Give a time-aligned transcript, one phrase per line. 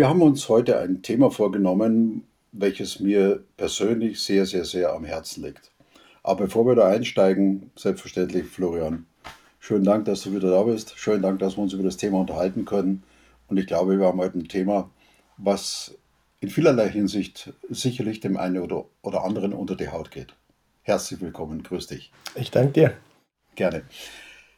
[0.00, 5.44] Wir haben uns heute ein Thema vorgenommen, welches mir persönlich sehr, sehr, sehr am Herzen
[5.44, 5.72] liegt.
[6.22, 9.04] Aber bevor wir da einsteigen, selbstverständlich, Florian,
[9.58, 10.94] schönen Dank, dass du wieder da bist.
[10.96, 13.02] Schönen Dank, dass wir uns über das Thema unterhalten können.
[13.48, 14.88] Und ich glaube, wir haben heute ein Thema,
[15.36, 15.94] was
[16.40, 20.34] in vielerlei Hinsicht sicherlich dem einen oder, oder anderen unter die Haut geht.
[20.80, 22.10] Herzlich willkommen, grüß dich.
[22.36, 22.94] Ich danke dir.
[23.54, 23.82] Gerne.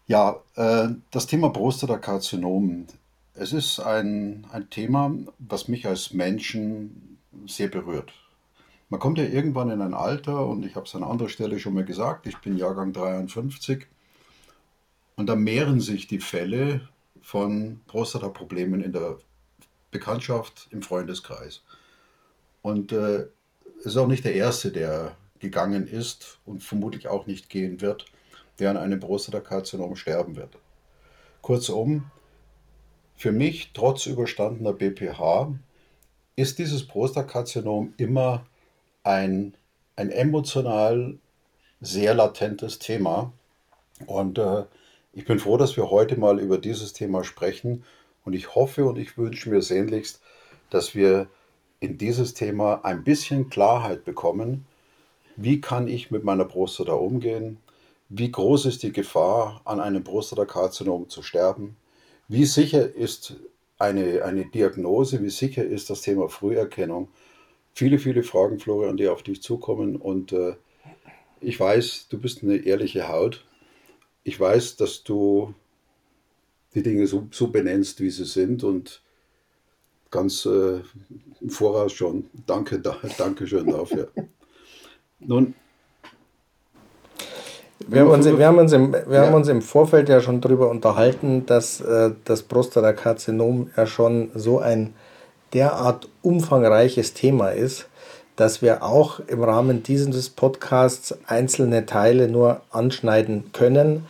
[0.07, 2.87] Ja, äh, das Thema Prostatakarzinom.
[3.35, 8.13] Es ist ein, ein Thema, was mich als Menschen sehr berührt.
[8.91, 11.73] Man kommt ja irgendwann in ein Alter, und ich habe es an anderer Stelle schon
[11.73, 13.87] mal gesagt, ich bin Jahrgang 53,
[15.17, 16.89] und da mehren sich die Fälle
[17.23, 19.17] von Prostataproblemen in der
[19.91, 21.63] Bekanntschaft, im Freundeskreis.
[22.61, 23.29] Und äh,
[23.81, 28.05] es ist auch nicht der Erste, der gegangen ist und vermutlich auch nicht gehen wird,
[28.59, 30.59] der an einem Prostatakarzinom sterben wird.
[31.41, 32.11] Kurzum,
[33.23, 35.55] für mich, trotz überstandener BPH,
[36.35, 38.45] ist dieses Prostatakarzinom immer
[39.05, 39.55] ein,
[39.95, 41.19] ein emotional
[41.81, 43.33] sehr latentes Thema.
[44.09, 44.65] Und äh,
[45.13, 47.85] ich bin froh, dass wir heute mal über dieses Thema sprechen.
[48.25, 50.21] Und ich hoffe und ich wünsche mir sehnlichst,
[50.71, 51.29] dass wir
[51.79, 54.67] in dieses Thema ein bisschen Klarheit bekommen.
[55.37, 57.59] Wie kann ich mit meiner Prostata umgehen?
[58.09, 61.77] Wie groß ist die Gefahr, an einem Prostatakarzinom zu sterben?
[62.33, 63.37] Wie sicher ist
[63.77, 65.23] eine, eine Diagnose?
[65.23, 67.09] Wie sicher ist das Thema Früherkennung?
[67.75, 69.97] Viele, viele Fragen, Florian, die auf dich zukommen.
[69.97, 70.55] Und äh,
[71.43, 73.45] ich weiß, du bist eine ehrliche Haut.
[74.25, 75.53] Ich weiß, dass du
[76.75, 78.65] die Dinge so, so benennst, wie sie sind.
[78.65, 79.03] Und
[80.11, 80.81] ganz äh,
[81.43, 82.31] im Voraus schon.
[82.47, 84.11] Danke, da, danke schön dafür.
[85.21, 85.55] Nun,
[87.89, 89.27] wir haben, uns, wir, haben uns im, wir ja.
[89.27, 94.59] haben uns im Vorfeld ja schon darüber unterhalten, dass äh, das Prostatakarzinom ja schon so
[94.59, 94.95] ein
[95.53, 97.89] derart umfangreiches Thema ist,
[98.37, 104.07] dass wir auch im Rahmen dieses Podcasts einzelne Teile nur anschneiden können,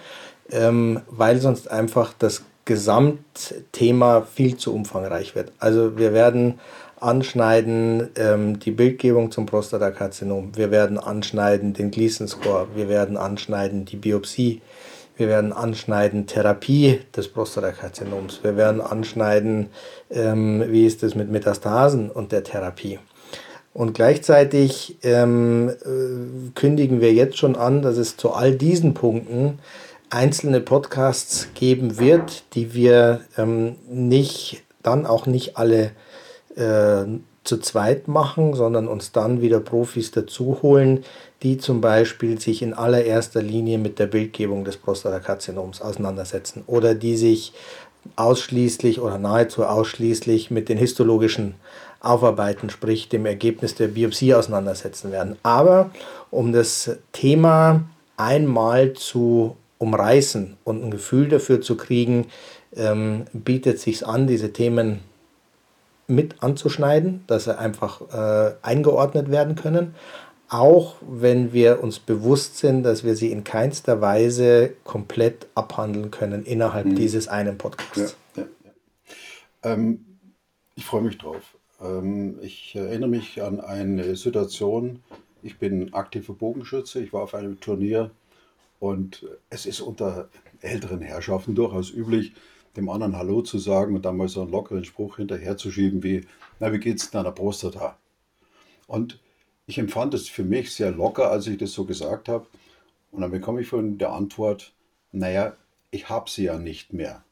[0.51, 5.53] ähm, weil sonst einfach das Gesamtthema viel zu umfangreich wird.
[5.59, 6.61] Also wir werden
[7.03, 10.57] anschneiden ähm, die Bildgebung zum Prostatakarzinom.
[10.57, 12.69] Wir werden anschneiden den Gleason Score.
[12.75, 14.63] Wir werden anschneiden die Biopsie.
[15.17, 18.41] Wir werden anschneiden Therapie des Prostatakarzinoms.
[18.43, 19.69] Wir werden anschneiden,
[20.11, 22.99] ähm, wie ist es mit Metastasen und der Therapie.
[23.75, 29.59] Und gleichzeitig ähm, äh, kündigen wir jetzt schon an, dass es zu all diesen Punkten
[30.11, 35.93] einzelne Podcasts geben wird, die wir ähm, nicht, dann auch nicht alle
[36.57, 37.05] äh,
[37.45, 41.05] zu zweit machen, sondern uns dann wieder Profis dazu holen,
[41.43, 47.17] die zum Beispiel sich in allererster Linie mit der Bildgebung des Prostatakarzinoms auseinandersetzen oder die
[47.17, 47.53] sich
[48.17, 51.55] ausschließlich oder nahezu ausschließlich mit den histologischen
[52.01, 55.37] Aufarbeiten, sprich dem Ergebnis der Biopsie auseinandersetzen werden.
[55.43, 55.91] Aber
[56.31, 57.85] um das Thema
[58.17, 62.27] einmal zu umreißen und ein Gefühl dafür zu kriegen,
[62.77, 65.01] ähm, bietet sich an, diese Themen
[66.15, 69.95] mit anzuschneiden, dass sie einfach äh, eingeordnet werden können.
[70.49, 76.45] Auch wenn wir uns bewusst sind, dass wir sie in keinster Weise komplett abhandeln können
[76.45, 76.95] innerhalb mhm.
[76.95, 78.17] dieses einen Podcasts.
[78.37, 79.73] Ja, ja, ja.
[79.73, 80.05] Ähm,
[80.75, 81.57] ich freue mich drauf.
[81.81, 85.03] Ähm, ich erinnere mich an eine Situation.
[85.43, 87.01] Ich bin aktiver Bogenschütze.
[87.01, 88.11] Ich war auf einem Turnier
[88.79, 90.29] und es ist unter
[90.61, 92.33] älteren Herrschaften durchaus üblich,
[92.77, 96.27] dem anderen Hallo zu sagen und dann mal so einen lockeren Spruch hinterherzuschieben wie,
[96.59, 97.99] na, wie geht's deiner Prostata?
[98.87, 99.21] Und
[99.67, 102.47] ich empfand es für mich sehr locker, als ich das so gesagt habe.
[103.11, 104.75] Und dann bekomme ich von der Antwort,
[105.13, 105.57] naja,
[105.91, 107.25] ich habe sie ja nicht mehr.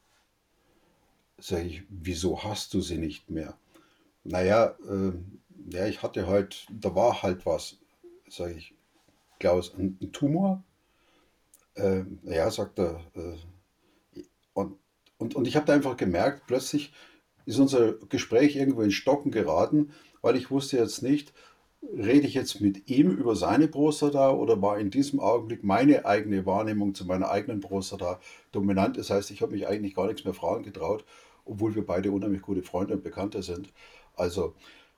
[1.39, 3.57] Sage ich, wieso hast du sie nicht mehr?
[4.23, 5.11] Naja, äh,
[5.71, 7.77] ja, ich hatte halt, da war halt was.
[8.29, 8.75] Sage ich,
[9.39, 10.63] Klaus, ein, ein Tumor?
[11.73, 14.21] Äh, ja, sagt er, äh,
[14.53, 14.77] und,
[15.21, 16.91] und ich habe da einfach gemerkt, plötzlich
[17.45, 19.91] ist unser Gespräch irgendwo in Stocken geraten,
[20.21, 21.33] weil ich wusste jetzt nicht,
[21.81, 26.45] rede ich jetzt mit ihm über seine Prostata oder war in diesem Augenblick meine eigene
[26.45, 28.19] Wahrnehmung zu meiner eigenen Prostata
[28.51, 28.97] dominant.
[28.97, 31.05] Das heißt, ich habe mich eigentlich gar nichts mehr fragen getraut,
[31.45, 33.69] obwohl wir beide unheimlich gute Freunde und Bekannte sind.
[34.15, 34.53] Also,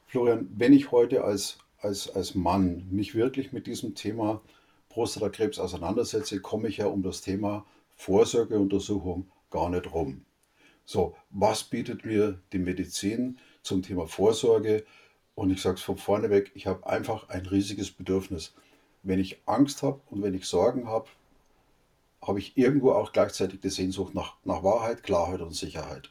[0.07, 4.41] Florian, wenn ich heute als, als, als Mann mich wirklich mit diesem Thema
[4.89, 7.65] Prostatakrebs auseinandersetze, komme ich ja um das Thema
[7.95, 10.25] Vorsorgeuntersuchung gar nicht rum.
[10.83, 14.83] So, was bietet mir die Medizin zum Thema Vorsorge?
[15.35, 18.53] Und ich sage es von vorne weg, ich habe einfach ein riesiges Bedürfnis.
[19.03, 21.07] Wenn ich Angst habe und wenn ich Sorgen habe,
[22.21, 26.09] habe ich irgendwo auch gleichzeitig die Sehnsucht nach, nach Wahrheit, Klarheit und Sicherheit.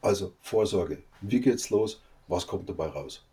[0.00, 0.98] Also Vorsorge.
[1.20, 2.02] Wie geht's los?
[2.28, 3.24] Was kommt dabei raus?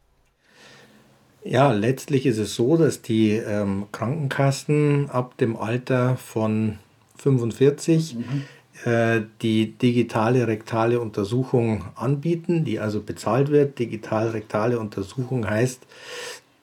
[1.44, 6.78] Ja, letztlich ist es so, dass die ähm, Krankenkassen ab dem Alter von
[7.18, 8.46] 45 mhm.
[8.86, 13.80] Äh, die digitale rektale Untersuchung anbieten, die also bezahlt wird.
[13.80, 15.86] Digital rektale Untersuchung heißt,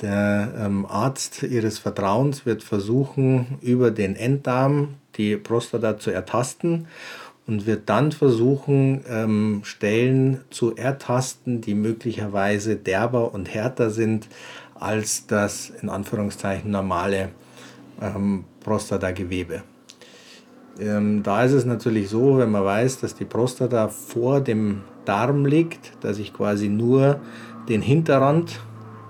[0.00, 6.86] der ähm, Arzt ihres Vertrauens wird versuchen, über den Enddarm die Prostata zu ertasten
[7.46, 14.28] und wird dann versuchen, ähm, Stellen zu ertasten, die möglicherweise derber und härter sind
[14.74, 17.30] als das in Anführungszeichen normale
[18.02, 19.62] ähm, Prostatagewebe.
[20.78, 25.46] Ähm, da ist es natürlich so, wenn man weiß, dass die Prostata vor dem Darm
[25.46, 27.20] liegt, dass ich quasi nur
[27.68, 28.60] den Hinterrand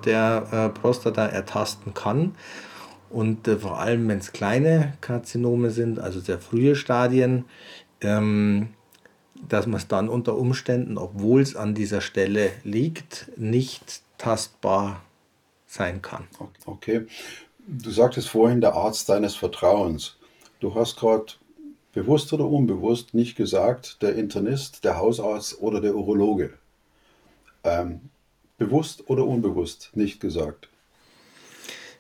[0.05, 2.35] der äh, Prostata ertasten kann.
[3.11, 7.45] Und äh, vor allem, wenn es kleine Karzinome sind, also sehr frühe Stadien,
[8.01, 8.69] ähm,
[9.49, 15.03] dass man es dann unter Umständen, obwohl es an dieser Stelle liegt, nicht tastbar
[15.67, 16.25] sein kann.
[16.65, 17.07] Okay.
[17.67, 20.17] Du sagtest vorhin, der Arzt deines Vertrauens.
[20.61, 21.35] Du hast gerade
[21.97, 26.51] bewusst oder unbewusst nicht gesagt, der Internist, der Hausarzt oder der Urologe.
[27.65, 28.01] Ähm,
[28.59, 30.69] bewusst oder unbewusst nicht gesagt?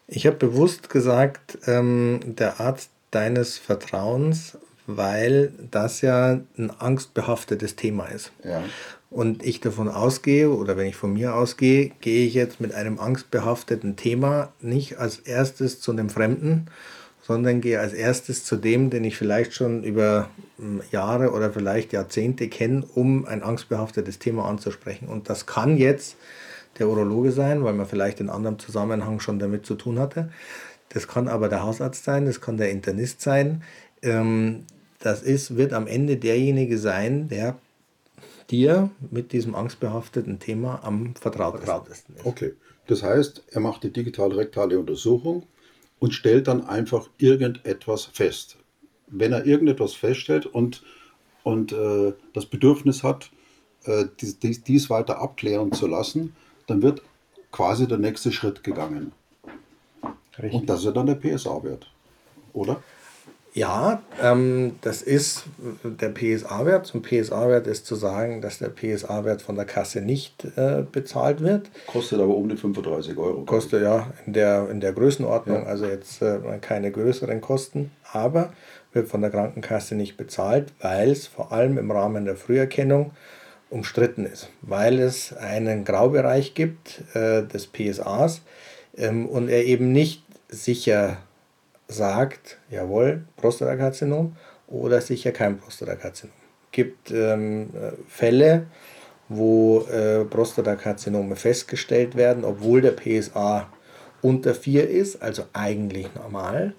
[0.06, 8.04] Ich habe bewusst gesagt, ähm, der Arzt deines Vertrauens, weil das ja ein angstbehaftetes Thema
[8.04, 8.32] ist.
[8.44, 8.62] Ja
[9.08, 12.98] und ich davon ausgehe oder wenn ich von mir ausgehe, gehe ich jetzt mit einem
[12.98, 16.66] angstbehafteten Thema nicht als erstes zu einem Fremden,
[17.26, 21.93] sondern gehe als erstes zu dem, den ich vielleicht schon über hm, Jahre oder vielleicht
[21.93, 25.08] Jahrzehnte kenne, um ein angstbehaftetes Thema anzusprechen.
[25.08, 26.17] Und das kann jetzt
[26.78, 30.31] der Urologe sein, weil man vielleicht in anderem Zusammenhang schon damit zu tun hatte.
[30.90, 33.64] Das kann aber der Hausarzt sein, das kann der Internist sein.
[34.02, 34.64] Ähm,
[35.00, 37.58] das ist, wird am Ende derjenige sein, der
[38.50, 42.25] dir mit diesem angstbehafteten Thema am vertrautesten ist.
[42.25, 42.52] Okay,
[42.87, 45.43] das heißt, er macht die digital-rektale Untersuchung
[45.98, 48.58] und stellt dann einfach irgendetwas fest.
[49.06, 50.82] Wenn er irgendetwas feststellt und,
[51.43, 53.31] und äh, das Bedürfnis hat,
[53.84, 56.34] äh, dies, dies, weiter abklären zu lassen,
[56.66, 57.02] dann wird
[57.52, 59.12] quasi der nächste Schritt gegangen.
[60.38, 60.52] Richtig.
[60.52, 61.90] Und das ist dann der PSA-Wert,
[62.52, 62.82] oder?
[63.56, 65.44] Ja, ähm, das ist
[65.82, 66.85] der PSA-Wert.
[66.85, 71.70] Zum PSA-Wert ist zu sagen, dass der PSA-Wert von der Kasse nicht äh, bezahlt wird.
[71.87, 73.44] Kostet aber um die 35 Euro.
[73.47, 75.67] Kostet ja in der, in der Größenordnung, ja.
[75.67, 78.53] also jetzt äh, keine größeren Kosten, aber
[78.93, 83.12] wird von der Krankenkasse nicht bezahlt, weil es vor allem im Rahmen der Früherkennung
[83.70, 88.43] umstritten ist, weil es einen Graubereich gibt äh, des PSAs
[88.99, 91.17] ähm, und er eben nicht sicher
[91.88, 94.37] sagt, jawohl, Prostatakarzinom
[94.67, 96.34] oder sicher kein Prostatakarzinom.
[96.67, 97.70] Es gibt ähm,
[98.08, 98.67] Fälle,
[99.29, 103.69] wo äh, Prostatakarzinome festgestellt werden, obwohl der PSA
[104.22, 106.75] unter 4 ist, also eigentlich normal.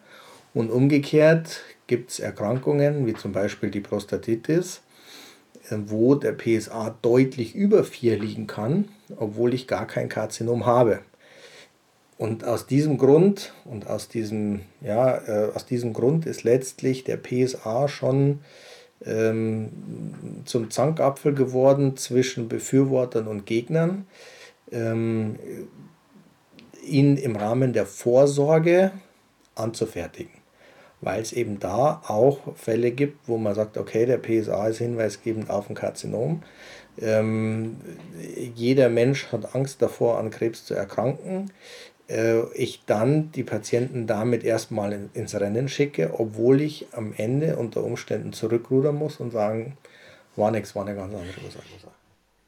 [0.54, 4.82] Und umgekehrt gibt es Erkrankungen, wie zum Beispiel die Prostatitis,
[5.70, 11.00] äh, wo der PSA deutlich über 4 liegen kann, obwohl ich gar kein Karzinom habe.
[12.18, 17.18] Und aus diesem Grund und aus diesem, ja, äh, aus diesem Grund ist letztlich der
[17.18, 18.40] PSA schon
[19.06, 19.70] ähm,
[20.46, 24.08] zum Zankapfel geworden zwischen Befürwortern und Gegnern.
[24.72, 25.38] Ähm,
[26.84, 28.92] ihn im Rahmen der Vorsorge
[29.56, 30.32] anzufertigen.
[31.02, 35.52] Weil es eben da auch Fälle gibt, wo man sagt, okay, der PSA ist hinweisgebend
[35.52, 36.42] auf ein Karzinom.
[37.00, 37.78] Ähm,
[38.56, 41.52] jeder Mensch hat Angst davor, an Krebs zu erkranken
[42.54, 47.84] ich dann die Patienten damit erstmal in, ins Rennen schicke, obwohl ich am Ende unter
[47.84, 49.78] Umständen zurückrudern muss und sagen,
[50.38, 51.66] war nichts, war eine ganz andere Ursache.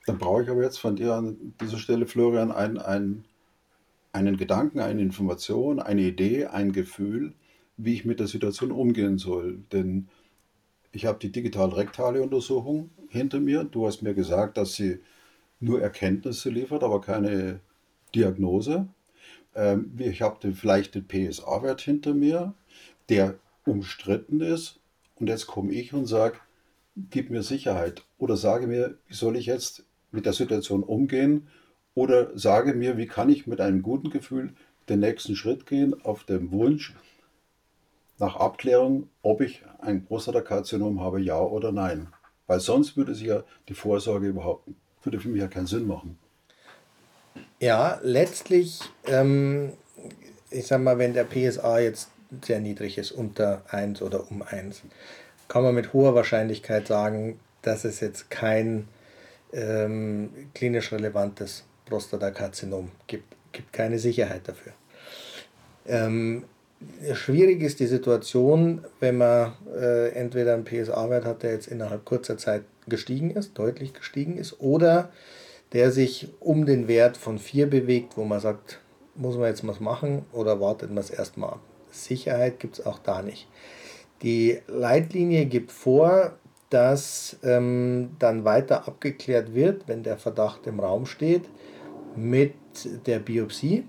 [0.05, 3.25] Dann brauche ich aber jetzt von dir an dieser Stelle, Florian, ein, ein,
[4.13, 7.33] einen Gedanken, eine Information, eine Idee, ein Gefühl,
[7.77, 9.59] wie ich mit der Situation umgehen soll.
[9.71, 10.07] Denn
[10.91, 13.63] ich habe die digital-rektale Untersuchung hinter mir.
[13.65, 14.99] Du hast mir gesagt, dass sie
[15.59, 17.59] nur Erkenntnisse liefert, aber keine
[18.15, 18.87] Diagnose.
[19.59, 22.53] Ähm, ich habe vielleicht den PSA-Wert hinter mir,
[23.09, 23.35] der
[23.65, 24.79] umstritten ist.
[25.15, 26.37] Und jetzt komme ich und sage,
[26.95, 28.05] gib mir Sicherheit.
[28.17, 31.47] Oder sage mir, wie soll ich jetzt mit der Situation umgehen?
[31.93, 34.53] Oder sage mir, wie kann ich mit einem guten Gefühl
[34.87, 36.95] den nächsten Schritt gehen auf dem Wunsch
[38.17, 42.07] nach Abklärung, ob ich ein Prostatakarzinom habe, ja oder nein.
[42.47, 44.69] Weil sonst würde sich ja die Vorsorge überhaupt,
[45.03, 46.17] würde für mich ja keinen Sinn machen.
[47.59, 49.73] Ja, letztlich, ähm,
[50.49, 52.09] ich sag mal, wenn der PSA jetzt
[52.43, 54.81] sehr niedrig ist, unter 1 oder um 1,
[55.47, 58.87] kann man mit hoher Wahrscheinlichkeit sagen, dass es jetzt kein
[59.51, 63.35] ähm, klinisch relevantes Prostatakarzinom gibt.
[63.51, 64.73] Gibt keine Sicherheit dafür.
[65.87, 66.45] Ähm,
[67.13, 72.37] schwierig ist die Situation, wenn man äh, entweder einen PSA-Wert hat, der jetzt innerhalb kurzer
[72.37, 75.09] Zeit gestiegen ist, deutlich gestiegen ist, oder
[75.73, 78.79] der sich um den Wert von 4 bewegt, wo man sagt,
[79.15, 81.59] muss man jetzt was machen oder wartet man es erstmal ab.
[81.91, 83.47] Sicherheit gibt es auch da nicht.
[84.21, 86.33] Die Leitlinie gibt vor,
[86.69, 91.43] dass ähm, dann weiter abgeklärt wird, wenn der Verdacht im Raum steht,
[92.15, 92.53] mit
[93.05, 93.87] der Biopsie,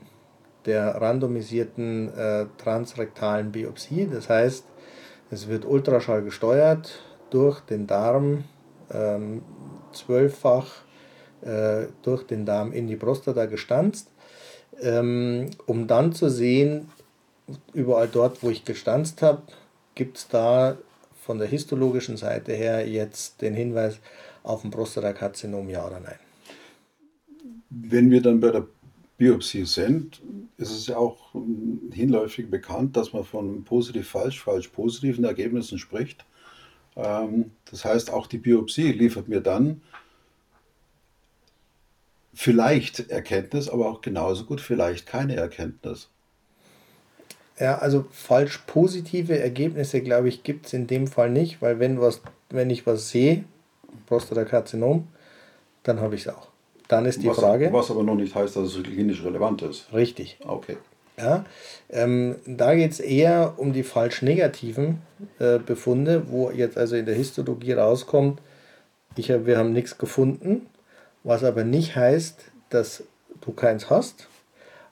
[0.66, 4.08] der randomisierten äh, transrektalen Biopsie.
[4.10, 4.64] Das heißt,
[5.30, 8.44] es wird Ultraschall gesteuert durch den Darm,
[8.92, 9.42] ähm,
[9.92, 10.84] zwölffach
[11.42, 14.08] äh, durch den Darm in die Prostata gestanzt,
[14.80, 16.88] ähm, um dann zu sehen,
[17.72, 19.42] überall dort, wo ich gestanzt habe,
[19.94, 20.76] gibt es da
[21.20, 23.98] von der histologischen Seite her jetzt den Hinweis
[24.42, 26.18] auf ein Prostatakarzinom, ja oder nein.
[27.70, 28.66] Wenn wir dann bei der
[29.16, 30.22] Biopsie sind,
[30.56, 31.34] ist es ja auch
[31.92, 36.24] hinläufig bekannt, dass man von positiv-falsch, falsch-positiven Ergebnissen spricht.
[36.96, 39.82] Ähm, das heißt, auch die Biopsie liefert mir dann
[42.34, 46.08] vielleicht Erkenntnis, aber auch genauso gut vielleicht keine Erkenntnis.
[47.58, 52.00] Ja, also falsch positive Ergebnisse, glaube ich, gibt es in dem Fall nicht, weil wenn,
[52.00, 53.44] was, wenn ich was sehe,
[54.06, 55.06] Prostatakarzinom,
[55.82, 56.48] dann habe ich es auch.
[56.88, 57.72] Dann ist die was, Frage.
[57.72, 59.92] Was aber noch nicht heißt, dass es klinisch relevant ist.
[59.92, 60.38] Richtig.
[60.40, 60.78] Okay.
[61.18, 61.44] Ja,
[61.90, 65.02] ähm, da geht es eher um die falsch negativen
[65.38, 68.40] äh, Befunde, wo jetzt also in der Histologie rauskommt,
[69.16, 70.66] ich hab, wir haben nichts gefunden,
[71.22, 73.04] was aber nicht heißt, dass
[73.40, 74.28] du keins hast,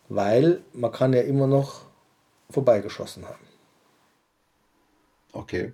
[0.08, 1.82] weil man kann ja immer noch
[2.50, 3.46] vorbeigeschossen haben.
[5.32, 5.72] Okay.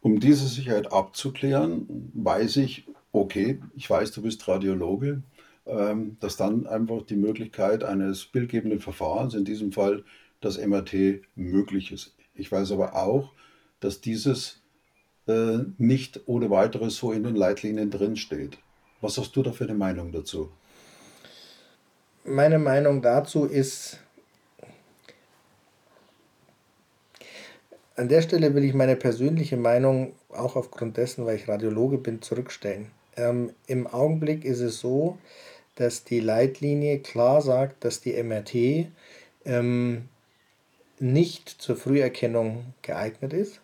[0.00, 5.22] Um diese Sicherheit abzuklären, weiß ich, okay, ich weiß, du bist Radiologe,
[5.66, 10.04] ähm, dass dann einfach die Möglichkeit eines bildgebenden Verfahrens, in diesem Fall
[10.40, 12.14] das MRT, möglich ist.
[12.34, 13.32] Ich weiß aber auch,
[13.80, 14.60] dass dieses
[15.26, 18.58] äh, nicht ohne weiteres so in den Leitlinien drinsteht.
[19.04, 20.48] Was hast du da für eine Meinung dazu?
[22.24, 23.98] Meine Meinung dazu ist,
[27.96, 32.22] An der Stelle will ich meine persönliche Meinung auch aufgrund dessen, weil ich Radiologe bin,
[32.22, 32.90] zurückstellen.
[33.16, 35.18] Ähm, Im Augenblick ist es so,
[35.76, 38.88] dass die Leitlinie klar sagt, dass die MRT
[39.44, 40.08] ähm,
[40.98, 43.60] nicht zur Früherkennung geeignet ist,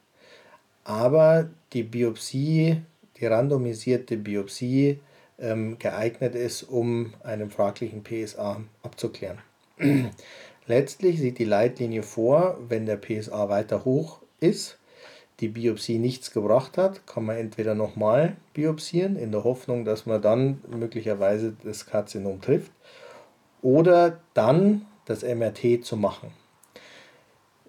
[0.84, 2.82] aber die Biopsie,
[3.16, 5.00] die randomisierte Biopsie
[5.40, 9.38] ähm, geeignet ist, um einen fraglichen PSA abzuklären.
[10.66, 14.78] Letztlich sieht die Leitlinie vor, wenn der PSA weiter hoch ist,
[15.40, 20.20] die Biopsie nichts gebracht hat, kann man entweder nochmal biopsieren, in der Hoffnung, dass man
[20.20, 22.72] dann möglicherweise das Karzinom trifft,
[23.62, 26.30] oder dann das MRT zu machen.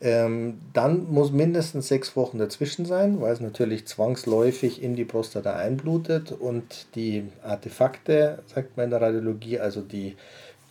[0.04, 5.56] Ähm, dann muss mindestens sechs Wochen dazwischen sein, weil es natürlich zwangsläufig in die Prostata
[5.56, 10.16] einblutet und die Artefakte, sagt man in der Radiologie, also die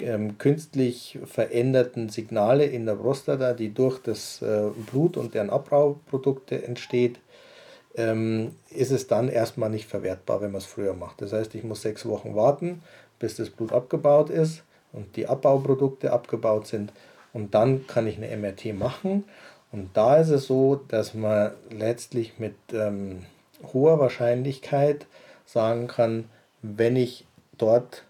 [0.01, 6.65] ähm, künstlich veränderten Signale in der Prostata, die durch das äh, Blut und deren Abbauprodukte
[6.65, 7.21] entsteht,
[7.95, 11.23] ähm, ist es dann erstmal nicht verwertbar, wenn man es früher macht.
[11.23, 12.83] Das heißt, ich muss sechs Wochen warten,
[13.21, 16.93] bis das Blut abgebaut ist und die Abbauprodukte abgebaut sind
[17.33, 19.25] und dann kann ich eine MRT machen.
[19.73, 23.25] Und da ist es so, dass man letztlich mit ähm,
[23.73, 25.07] hoher Wahrscheinlichkeit
[25.47, 26.29] sagen kann,
[26.63, 28.05] wenn ich dort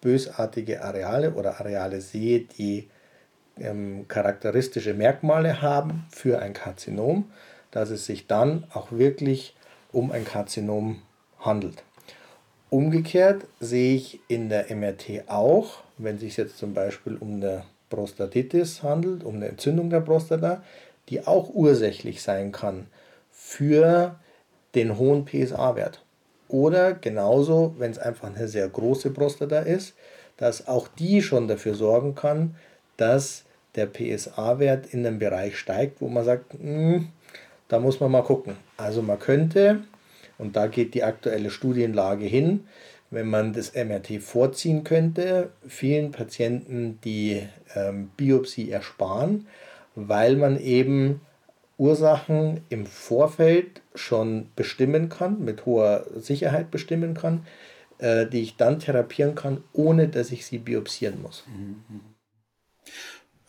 [0.00, 2.88] bösartige Areale oder Areale sehe, die
[3.58, 7.30] ähm, charakteristische Merkmale haben für ein Karzinom,
[7.70, 9.56] dass es sich dann auch wirklich
[9.92, 11.02] um ein Karzinom
[11.40, 11.82] handelt.
[12.70, 17.64] Umgekehrt sehe ich in der MRT auch, wenn es sich jetzt zum Beispiel um eine
[17.94, 20.62] Prostatitis handelt, um eine Entzündung der Prostata,
[21.08, 22.86] die auch ursächlich sein kann
[23.30, 24.16] für
[24.74, 26.02] den hohen PSA-Wert.
[26.48, 29.94] Oder genauso, wenn es einfach eine sehr große Prostata ist,
[30.36, 32.56] dass auch die schon dafür sorgen kann,
[32.96, 33.44] dass
[33.76, 37.08] der PSA-Wert in einem Bereich steigt, wo man sagt, hm,
[37.68, 38.56] da muss man mal gucken.
[38.76, 39.80] Also man könnte,
[40.38, 42.66] und da geht die aktuelle Studienlage hin,
[43.14, 47.42] wenn man das MRT vorziehen könnte, vielen Patienten die
[47.74, 49.46] ähm, Biopsie ersparen,
[49.94, 51.20] weil man eben
[51.78, 57.46] Ursachen im Vorfeld schon bestimmen kann, mit hoher Sicherheit bestimmen kann,
[57.98, 61.44] äh, die ich dann therapieren kann, ohne dass ich sie biopsieren muss.
[61.46, 62.00] Mhm.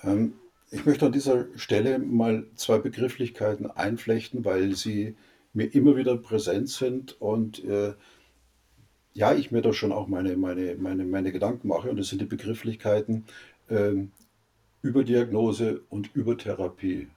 [0.03, 0.33] Ähm,
[0.69, 5.15] ich möchte an dieser Stelle mal zwei Begrifflichkeiten einflechten, weil sie
[5.53, 7.93] mir immer wieder präsent sind und äh,
[9.15, 11.89] ja, ich mir da schon auch meine, meine, meine, meine Gedanken mache.
[11.89, 13.25] Und das sind die Begrifflichkeiten
[13.69, 14.11] ähm,
[14.81, 17.07] Überdiagnose und Übertherapie.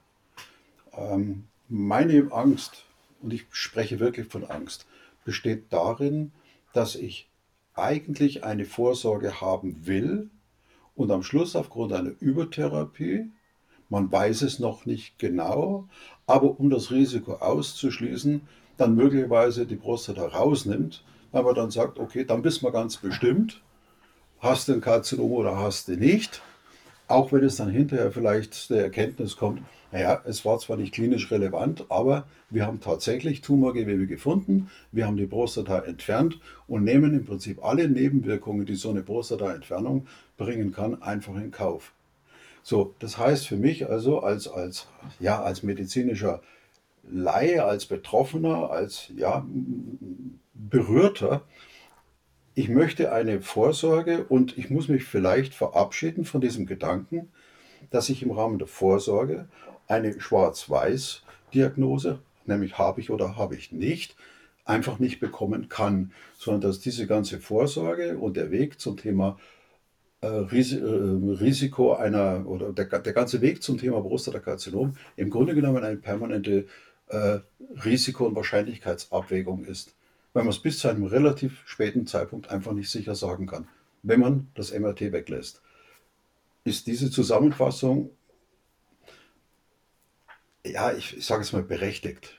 [0.93, 2.85] Ähm, meine Angst,
[3.21, 4.87] und ich spreche wirklich von Angst,
[5.25, 6.31] besteht darin,
[6.73, 7.27] dass ich
[7.75, 10.29] eigentlich eine Vorsorge haben will
[10.95, 13.29] und am Schluss aufgrund einer Übertherapie,
[13.89, 15.87] man weiß es noch nicht genau,
[16.27, 18.41] aber um das Risiko auszuschließen,
[18.77, 23.61] dann möglicherweise die Prostata rausnimmt, weil man dann sagt, okay, dann bist du ganz bestimmt,
[24.39, 26.41] hast du ein Karzinom oder hast du nicht.
[27.07, 31.31] Auch wenn es dann hinterher vielleicht der Erkenntnis kommt, naja, es war zwar nicht klinisch
[31.31, 37.25] relevant, aber wir haben tatsächlich Tumorgewebe gefunden, wir haben die Prostata entfernt und nehmen im
[37.25, 40.05] Prinzip alle Nebenwirkungen, die so eine Prostata-Entfernung
[40.37, 41.93] bringen kann, einfach in Kauf.
[42.61, 44.87] So, das heißt für mich also als, als,
[45.19, 46.41] ja, als medizinischer
[47.11, 49.43] Laie, als Betroffener, als ja,
[50.69, 51.41] Berührter,
[52.55, 57.29] ich möchte eine Vorsorge und ich muss mich vielleicht verabschieden von diesem Gedanken,
[57.89, 59.47] dass ich im Rahmen der Vorsorge
[59.87, 64.15] eine Schwarz-Weiß-Diagnose, nämlich habe ich oder habe ich nicht,
[64.65, 69.37] einfach nicht bekommen kann, sondern dass diese ganze Vorsorge und der Weg zum Thema
[70.21, 75.83] äh, äh, Risiko einer oder der, der ganze Weg zum Thema Prostatakarzinom im Grunde genommen
[75.83, 76.67] eine permanente
[77.07, 77.39] äh,
[77.83, 79.95] Risiko- und Wahrscheinlichkeitsabwägung ist,
[80.33, 83.67] weil man es bis zu einem relativ späten Zeitpunkt einfach nicht sicher sagen kann,
[84.03, 85.61] wenn man das MRT weglässt.
[86.63, 88.11] Ist diese Zusammenfassung
[90.65, 92.37] ja, ich, ich sage es mal, berechtigt.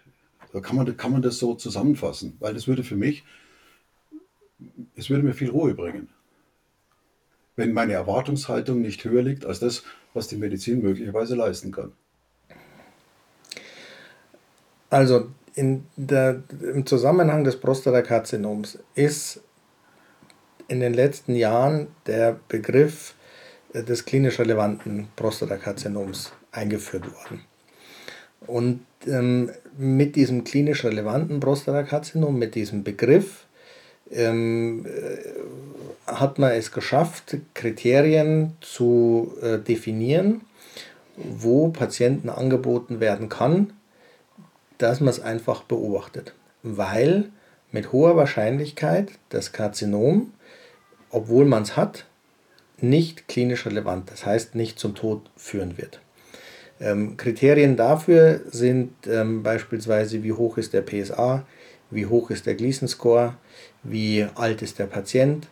[0.62, 2.36] Kann man, kann man das so zusammenfassen?
[2.40, 3.24] Weil das würde für mich,
[4.96, 6.08] es würde mir viel Ruhe bringen.
[7.56, 11.92] Wenn meine Erwartungshaltung nicht höher liegt als das, was die Medizin möglicherweise leisten kann.
[14.88, 19.40] Also in der, im Zusammenhang des Prostatakarzinoms ist
[20.68, 23.14] in den letzten Jahren der Begriff
[23.74, 27.42] des klinisch relevanten Prostatakarzinoms eingeführt worden.
[28.46, 33.46] Und ähm, mit diesem klinisch relevanten Prostatakarzinom, mit diesem Begriff,
[34.10, 40.42] ähm, äh, hat man es geschafft, Kriterien zu äh, definieren,
[41.16, 43.72] wo Patienten angeboten werden kann,
[44.82, 46.34] dass man es einfach beobachtet.
[46.62, 47.30] Weil
[47.72, 50.32] mit hoher Wahrscheinlichkeit das Karzinom,
[51.10, 52.06] obwohl man es hat,
[52.80, 56.00] nicht klinisch relevant, das heißt nicht zum Tod führen wird.
[56.80, 61.44] Ähm, Kriterien dafür sind ähm, beispielsweise, wie hoch ist der PSA,
[61.90, 63.34] wie hoch ist der Gleason Score,
[63.82, 65.46] wie alt ist der Patient,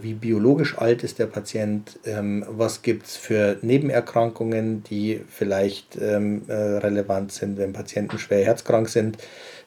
[0.00, 6.42] wie biologisch alt ist der Patient, ähm, was gibt es für Nebenerkrankungen, die vielleicht ähm,
[6.48, 9.18] äh, relevant sind, wenn Patienten schwer herzkrank sind.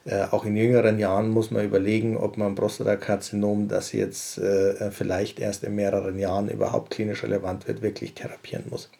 [0.06, 5.38] Äh, auch in jüngeren Jahren muss man überlegen, ob man Prostatakarzinom, das jetzt äh, vielleicht
[5.38, 8.90] erst in mehreren Jahren überhaupt klinisch relevant wird, wirklich therapieren muss.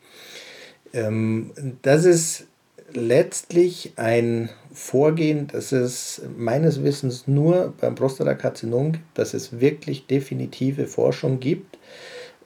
[0.93, 2.47] Ähm, das ist
[2.95, 10.87] letztlich ein Vorgehen, das es meines Wissens nur beim Prostatakarzinom gibt, dass es wirklich definitive
[10.87, 11.79] Forschung gibt,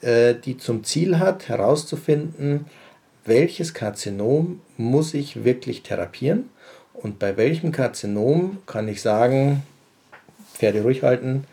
[0.00, 2.66] äh, die zum Ziel hat, herauszufinden,
[3.24, 6.50] welches Karzinom muss ich wirklich therapieren
[6.94, 9.62] und bei welchem Karzinom kann ich sagen,
[10.54, 11.44] Pferde ruhig halten,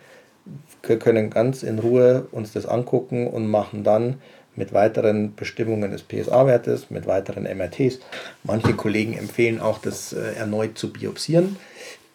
[0.84, 4.22] wir können ganz in Ruhe uns das angucken und machen dann
[4.56, 8.00] mit weiteren Bestimmungen des PSA-Wertes, mit weiteren MRTs.
[8.44, 11.56] Manche Kollegen empfehlen auch, das äh, erneut zu biopsieren.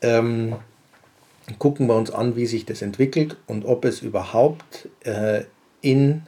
[0.02, 0.56] Ähm,
[1.58, 5.44] gucken wir uns an, wie sich das entwickelt und ob es überhaupt äh,
[5.80, 6.22] in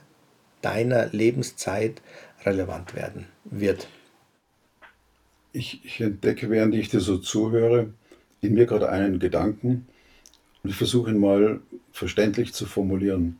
[0.62, 2.00] deiner Lebenszeit
[2.44, 3.88] relevant werden wird.
[5.52, 7.92] Ich, ich entdecke, während ich dir so zuhöre,
[8.40, 9.86] in mir gerade einen Gedanken
[10.62, 11.60] und ich versuche ihn mal
[11.92, 13.38] verständlich zu formulieren.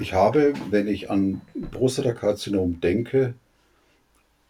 [0.00, 3.34] Ich habe, wenn ich an Prostatakarzinom denke,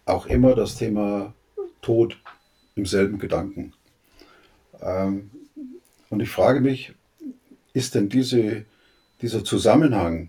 [0.07, 1.35] auch immer das Thema
[1.83, 2.17] Tod
[2.77, 3.73] im selben Gedanken.
[4.81, 5.33] Ähm,
[6.09, 6.95] und ich frage mich,
[7.73, 8.65] ist denn diese,
[9.23, 10.29] dieser Zusammenhang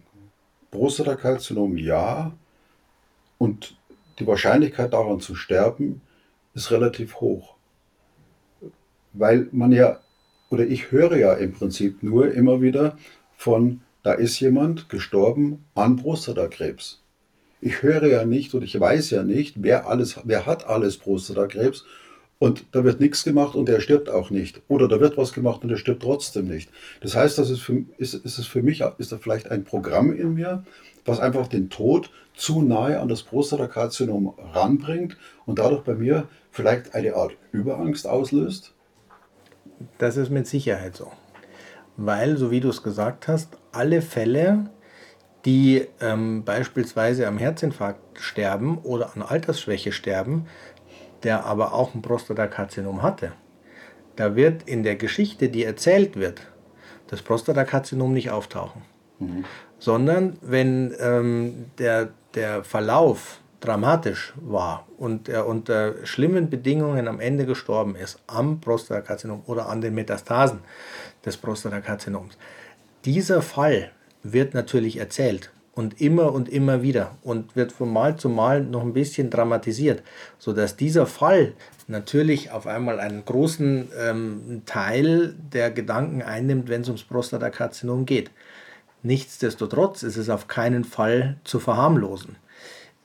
[0.72, 2.34] Prostatakarzinom ja
[3.38, 3.78] und
[4.18, 6.02] die Wahrscheinlichkeit daran zu sterben
[6.56, 7.54] ist relativ hoch.
[9.14, 10.00] Weil man ja,
[10.50, 12.98] oder ich höre ja im Prinzip nur immer wieder
[13.38, 17.02] von da ist jemand gestorben an Prostatakrebs.
[17.62, 21.86] Ich höre ja nicht und ich weiß ja nicht, wer alles, wer hat alles Prostatakrebs
[22.40, 24.64] und da wird nichts gemacht und der stirbt auch nicht.
[24.68, 26.72] Oder da wird was gemacht und der stirbt trotzdem nicht.
[27.02, 30.12] Das heißt, das ist, für, ist, ist es für mich, ist da vielleicht ein Programm
[30.12, 30.64] in mir,
[31.06, 36.96] was einfach den Tod zu nahe an das Prostatakarzinom ranbringt und dadurch bei mir vielleicht
[36.96, 38.74] eine Art Überangst auslöst?
[40.00, 41.12] Das ist mit Sicherheit so.
[41.98, 44.70] Weil, so wie du es gesagt hast, alle Fälle,
[45.46, 50.46] die ähm, beispielsweise am Herzinfarkt sterben oder an Altersschwäche sterben,
[51.24, 53.32] der aber auch ein Prostatakarzinom hatte,
[54.16, 56.42] da wird in der Geschichte, die erzählt wird,
[57.08, 58.82] das Prostatakarzinom nicht auftauchen.
[59.20, 59.46] Mhm.
[59.80, 67.46] Sondern wenn ähm, der, der Verlauf dramatisch war und er unter schlimmen Bedingungen am Ende
[67.46, 70.60] gestorben ist, am Prostatakarzinom oder an den Metastasen
[71.26, 72.38] des Prostatakarzinoms,
[73.06, 73.92] dieser Fall
[74.24, 78.82] wird natürlich erzählt und immer und immer wieder und wird von Mal zu Mal noch
[78.82, 80.04] ein bisschen dramatisiert,
[80.38, 81.54] sodass dieser Fall
[81.88, 88.32] natürlich auf einmal einen großen ähm, Teil der Gedanken einnimmt, wenn es ums Prostatakarzinom geht.
[89.04, 92.36] Nichtsdestotrotz ist es auf keinen Fall zu verharmlosen.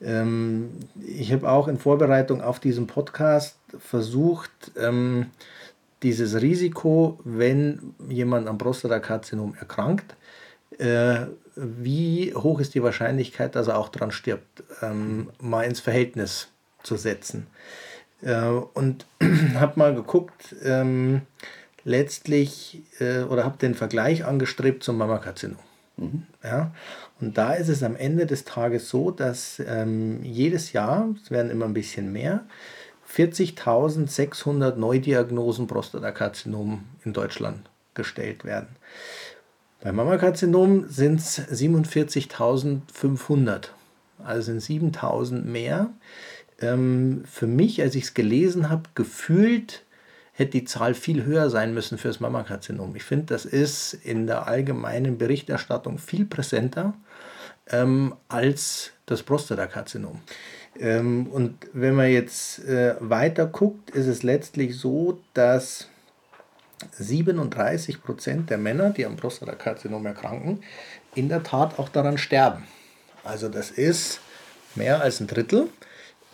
[0.03, 0.71] Ähm,
[1.07, 5.27] ich habe auch in Vorbereitung auf diesen Podcast versucht, ähm,
[6.03, 10.15] dieses Risiko, wenn jemand am Prostatakarzinom erkrankt,
[10.79, 16.49] äh, wie hoch ist die Wahrscheinlichkeit, dass er auch daran stirbt, ähm, mal ins Verhältnis
[16.83, 17.47] zu setzen.
[18.23, 19.07] Äh, und
[19.55, 21.23] habe mal geguckt, ähm,
[21.85, 25.59] letztlich, äh, oder habe den Vergleich angestrebt zum Mammakarzinom.
[25.97, 26.27] Mhm.
[26.43, 26.75] Ja?
[27.21, 31.51] Und da ist es am Ende des Tages so, dass ähm, jedes Jahr, es werden
[31.51, 32.45] immer ein bisschen mehr,
[33.17, 38.69] 40.600 Neudiagnosen Prostatakarzinom in Deutschland gestellt werden.
[39.81, 43.69] Beim Mammakarzinom sind es 47.500,
[44.23, 45.89] also sind 7.000 mehr.
[46.61, 49.85] Ähm, für mich, als ich es gelesen habe, gefühlt
[50.33, 52.95] hätte die Zahl viel höher sein müssen für das Mammakarzinom.
[52.97, 56.93] Ich finde, das ist in der allgemeinen Berichterstattung viel präsenter
[57.71, 60.21] ähm, als das Prostatakarzinom.
[60.81, 65.89] Ähm, und wenn man jetzt äh, weiter guckt, ist es letztlich so, dass
[66.93, 70.63] 37 Prozent der Männer, die am Prostatakarzinom erkranken,
[71.15, 72.65] in der Tat auch daran sterben.
[73.25, 74.21] Also das ist
[74.75, 75.69] mehr als ein Drittel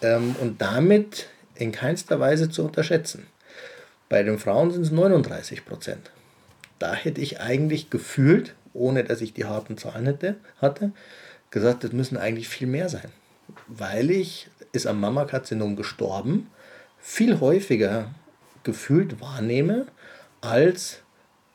[0.03, 3.27] ähm, und damit in keinster Weise zu unterschätzen.
[4.09, 6.11] Bei den Frauen sind es 39 Prozent.
[6.79, 10.93] Da hätte ich eigentlich gefühlt, ohne dass ich die harten Zahlen hätte, hatte,
[11.51, 13.11] gesagt, das müssen eigentlich viel mehr sein.
[13.69, 16.51] Weil ich, ist am Mammakarzinom gestorben,
[16.99, 18.15] viel häufiger
[18.63, 19.87] gefühlt wahrnehme,
[20.41, 21.01] als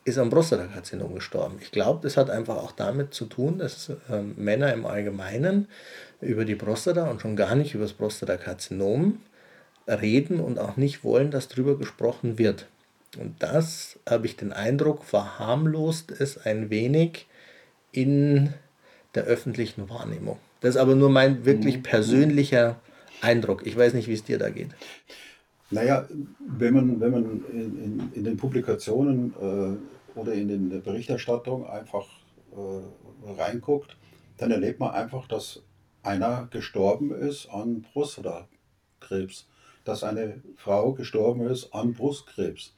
[0.04, 1.58] ist am Prostatakarzinom gestorben.
[1.60, 5.68] Ich glaube, das hat einfach auch damit zu tun, dass äh, Männer im Allgemeinen
[6.20, 9.20] über die Prostata und schon gar nicht über das Prostatakarzinom
[9.86, 12.66] reden und auch nicht wollen, dass darüber gesprochen wird.
[13.18, 17.26] Und das, habe ich den Eindruck, verharmlost es ein wenig
[17.92, 18.52] in
[19.14, 20.38] der öffentlichen Wahrnehmung.
[20.60, 21.82] Das ist aber nur mein wirklich mhm.
[21.82, 22.80] persönlicher
[23.20, 23.66] Eindruck.
[23.66, 24.70] Ich weiß nicht, wie es dir da geht.
[25.70, 26.08] Naja,
[26.40, 32.06] wenn man, wenn man in, in, den Publikationen äh, oder in den Berichterstattung einfach
[32.52, 33.96] äh, reinguckt,
[34.38, 35.62] dann erlebt man einfach, dass
[36.02, 39.46] einer gestorben ist an Prostatakrebs,
[39.84, 42.74] dass eine Frau gestorben ist an Brustkrebs.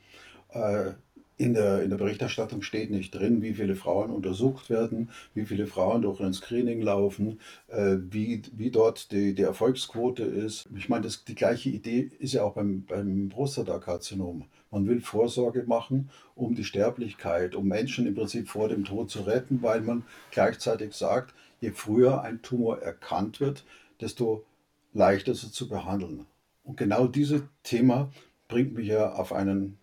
[0.48, 0.92] Äh,
[1.40, 5.66] in der, in der Berichterstattung steht nicht drin, wie viele Frauen untersucht werden, wie viele
[5.66, 10.68] Frauen durch ein Screening laufen, äh, wie, wie dort die, die Erfolgsquote ist.
[10.76, 14.44] Ich meine, das, die gleiche Idee ist ja auch beim, beim Prostatakarzinom.
[14.70, 19.22] Man will Vorsorge machen, um die Sterblichkeit, um Menschen im Prinzip vor dem Tod zu
[19.22, 23.64] retten, weil man gleichzeitig sagt, je früher ein Tumor erkannt wird,
[23.98, 24.44] desto
[24.92, 26.26] leichter ist er zu behandeln.
[26.64, 28.10] Und genau dieses Thema
[28.46, 29.79] bringt mich ja auf einen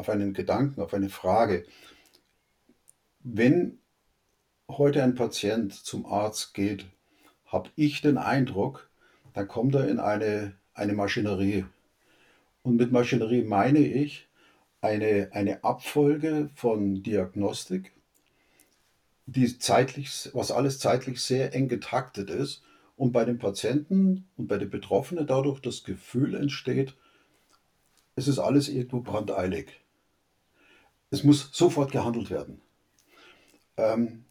[0.00, 1.64] auf einen Gedanken, auf eine Frage.
[3.22, 3.78] Wenn
[4.68, 6.86] heute ein Patient zum Arzt geht,
[7.44, 8.88] habe ich den Eindruck,
[9.34, 11.66] dann kommt er in eine, eine Maschinerie.
[12.62, 14.26] Und mit Maschinerie meine ich
[14.80, 17.92] eine, eine Abfolge von Diagnostik,
[19.26, 22.62] die zeitlich, was alles zeitlich sehr eng getaktet ist
[22.96, 26.94] und bei den Patienten und bei den Betroffenen dadurch das Gefühl entsteht,
[28.16, 29.79] es ist alles irgendwo brandeilig.
[31.10, 32.60] Es muss sofort gehandelt werden.
[33.76, 34.24] Ähm,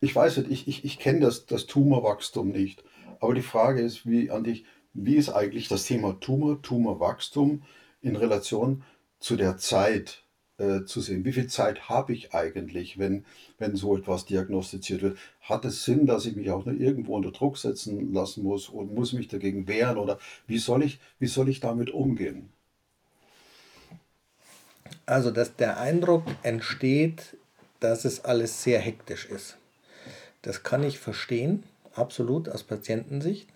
[0.00, 2.84] ich weiß nicht, ich, ich, ich kenne das, das Tumorwachstum nicht.
[3.20, 7.62] Aber die Frage ist, wie an dich, wie ist eigentlich das Thema Tumor, Tumorwachstum
[8.00, 8.82] in Relation
[9.20, 10.24] zu der Zeit
[10.58, 11.24] äh, zu sehen?
[11.24, 13.24] Wie viel Zeit habe ich eigentlich, wenn,
[13.58, 15.18] wenn so etwas diagnostiziert wird?
[15.40, 18.92] Hat es Sinn, dass ich mich auch nur irgendwo unter Druck setzen lassen muss und
[18.92, 19.98] muss mich dagegen wehren?
[19.98, 22.50] Oder wie soll ich, wie soll ich damit umgehen?
[25.06, 27.36] Also, dass der Eindruck entsteht,
[27.80, 29.56] dass es alles sehr hektisch ist.
[30.42, 31.64] Das kann ich verstehen,
[31.94, 33.48] absolut aus Patientensicht.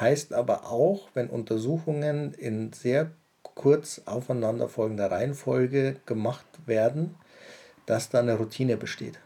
[0.00, 3.10] Heißt aber auch, wenn Untersuchungen in sehr
[3.42, 7.14] kurz aufeinanderfolgender Reihenfolge gemacht werden,
[7.86, 9.18] dass da eine Routine besteht.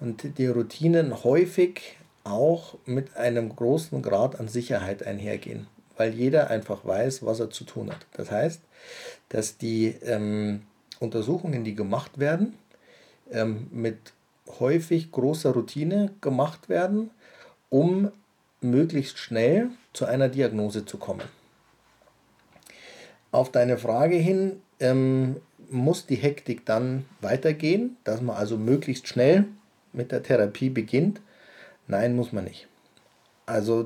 [0.00, 5.66] Und die Routinen häufig auch mit einem großen Grad an Sicherheit einhergehen,
[6.00, 8.06] weil jeder einfach weiß, was er zu tun hat.
[8.14, 8.62] Das heißt,
[9.28, 10.62] dass die ähm,
[10.98, 12.54] Untersuchungen, die gemacht werden,
[13.30, 13.98] ähm, mit
[14.60, 17.10] häufig großer Routine gemacht werden,
[17.68, 18.10] um
[18.62, 21.28] möglichst schnell zu einer Diagnose zu kommen.
[23.30, 25.36] Auf deine Frage hin ähm,
[25.68, 29.44] muss die Hektik dann weitergehen, dass man also möglichst schnell
[29.92, 31.20] mit der Therapie beginnt.
[31.88, 32.68] Nein, muss man nicht.
[33.44, 33.84] Also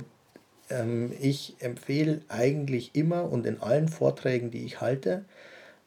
[1.20, 5.24] ich empfehle eigentlich immer und in allen Vorträgen, die ich halte,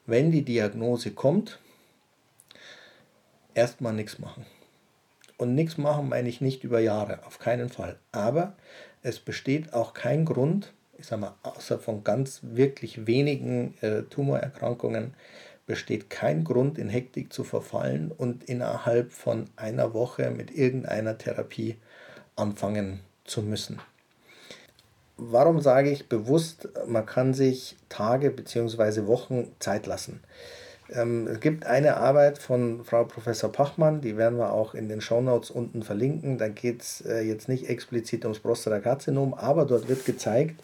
[0.06, 1.60] wenn die Diagnose kommt,
[3.54, 4.46] erstmal nichts machen.
[5.38, 7.98] Und nichts machen meine ich nicht über Jahre, auf keinen Fall.
[8.12, 8.56] Aber
[9.04, 15.14] es besteht auch kein Grund, ich sage mal, außer von ganz wirklich wenigen äh, Tumorerkrankungen,
[15.68, 21.76] besteht kein Grund, in Hektik zu verfallen und innerhalb von einer Woche mit irgendeiner Therapie
[22.36, 23.80] anfangen zu müssen.
[25.18, 29.08] Warum sage ich bewusst, man kann sich Tage bzw.
[29.08, 30.22] Wochen Zeit lassen?
[30.94, 35.02] Ähm, es gibt eine Arbeit von Frau Professor Pachmann, die werden wir auch in den
[35.02, 36.38] Shownotes unten verlinken.
[36.38, 40.64] Da geht es äh, jetzt nicht explizit ums Prostatakarzinom, aber dort wird gezeigt,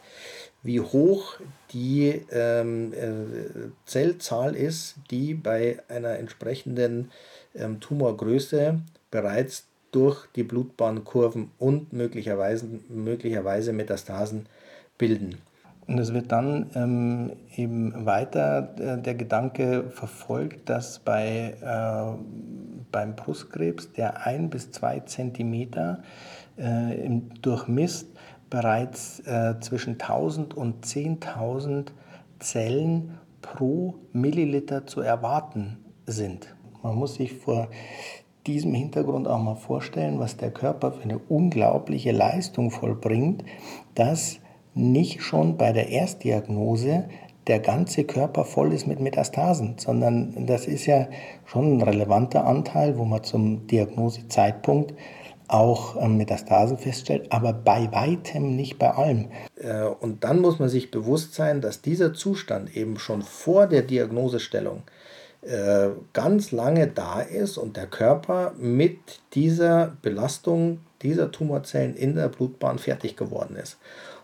[0.61, 1.39] wie hoch
[1.73, 7.11] die ähm, äh, Zellzahl ist, die bei einer entsprechenden
[7.53, 8.79] ähm, Tumorgröße
[9.11, 14.47] bereits durch die Blutbahnkurven und möglicherweise, möglicherweise Metastasen
[14.97, 15.37] bilden.
[15.85, 22.23] Und es wird dann ähm, eben weiter äh, der Gedanke verfolgt, dass bei, äh,
[22.91, 26.01] beim Brustkrebs, der ein bis zwei Zentimeter
[26.57, 28.07] äh, im Durchmisst
[28.49, 31.87] bereits äh, zwischen 1000 und 10.000
[32.39, 36.55] Zellen pro Milliliter zu erwarten sind.
[36.81, 37.69] Man muss sich vor
[38.47, 43.43] diesem Hintergrund auch mal vorstellen, was der Körper für eine unglaubliche Leistung vollbringt,
[43.95, 44.39] dass
[44.73, 47.05] nicht schon bei der Erstdiagnose
[47.47, 51.07] der ganze Körper voll ist mit Metastasen, sondern das ist ja
[51.45, 54.93] schon ein relevanter Anteil, wo man zum Diagnosezeitpunkt
[55.49, 59.27] auch ähm, Metastasen feststellt, aber bei weitem nicht bei allem.
[59.55, 63.81] Äh, und dann muss man sich bewusst sein, dass dieser Zustand eben schon vor der
[63.81, 64.83] Diagnosestellung
[65.45, 68.97] äh, ganz lange da ist und der Körper mit
[69.33, 73.77] dieser Belastung dieser Tumorzellen in der Blutbahn fertig geworden ist.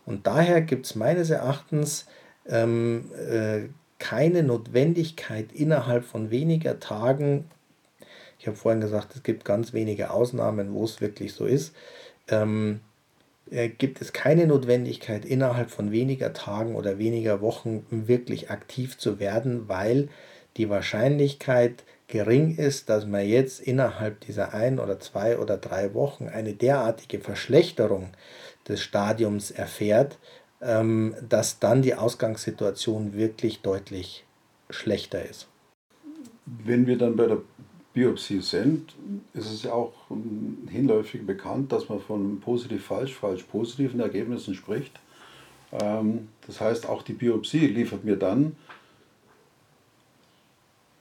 [0.05, 2.07] Und daher gibt es meines Erachtens
[2.47, 3.67] ähm, äh,
[3.99, 7.45] keine Notwendigkeit innerhalb von weniger Tagen,
[8.39, 11.75] ich habe vorhin gesagt, es gibt ganz wenige Ausnahmen, wo es wirklich so ist,
[12.29, 12.79] ähm,
[13.51, 19.19] äh, gibt es keine Notwendigkeit innerhalb von weniger Tagen oder weniger Wochen wirklich aktiv zu
[19.19, 20.07] werden, weil
[20.59, 26.27] die Wahrscheinlichkeit gering ist, dass man jetzt innerhalb dieser ein oder zwei oder drei Wochen
[26.27, 28.09] eine derartige Verschlechterung
[28.67, 30.19] des Stadiums erfährt,
[30.61, 34.25] ähm, dass dann die Ausgangssituation wirklich deutlich
[34.69, 35.47] schlechter ist.
[36.45, 37.37] Wenn wir dann bei der
[37.93, 38.95] Biopsie sind,
[39.33, 39.93] ist es ja auch
[40.69, 44.99] hinläufig bekannt, dass man von positiv-falsch, falsch-positiven Ergebnissen spricht.
[45.71, 48.57] Ähm, das heißt, auch die Biopsie liefert mir dann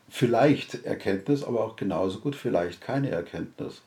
[0.09, 3.83] vielleicht Erkenntnis, aber auch genauso gut vielleicht keine Erkenntnis.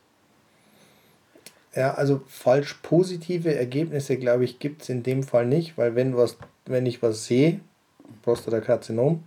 [1.76, 6.18] Ja, also falsch positive Ergebnisse, glaube ich, gibt es in dem Fall nicht, weil wenn,
[6.18, 7.62] was, wenn ich was sehe,
[8.24, 9.24] Prostatakarzinom,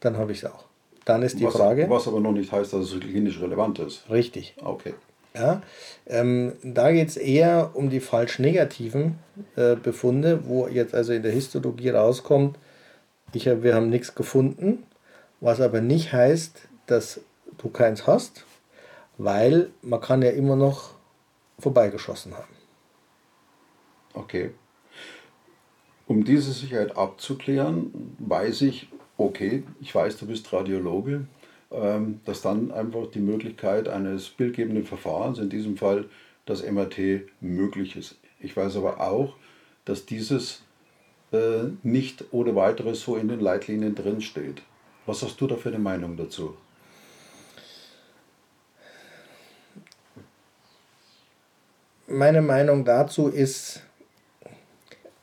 [0.00, 0.66] dann habe ich es auch.
[1.04, 1.88] Dann ist die was, Frage.
[1.88, 4.08] Was aber noch nicht heißt, dass es klinisch relevant ist.
[4.10, 4.54] Richtig.
[4.62, 4.94] Okay.
[5.34, 5.62] Ja,
[6.06, 9.18] ähm, da geht es eher um die falsch negativen
[9.56, 12.58] äh, Befunde, wo jetzt also in der Histologie rauskommt,
[13.32, 14.84] ich hab, wir haben nichts gefunden,
[15.42, 17.20] was aber nicht heißt, dass
[17.58, 18.46] du keins hast,
[19.18, 20.94] weil man kann ja immer noch
[21.58, 22.54] vorbeigeschossen haben.
[24.14, 24.52] Okay.
[26.06, 31.26] Um diese Sicherheit abzuklären, weiß ich, okay, ich weiß, du bist Radiologe,
[31.72, 36.04] ähm, dass dann einfach die Möglichkeit eines bildgebenden Verfahrens, in diesem Fall
[36.46, 38.16] das MRT, möglich ist.
[38.38, 39.34] Ich weiß aber auch,
[39.84, 40.62] dass dieses
[41.32, 44.62] äh, nicht ohne weiteres so in den Leitlinien drinsteht.
[45.06, 46.56] Was hast du da für eine Meinung dazu?
[52.06, 53.82] Meine Meinung dazu ist,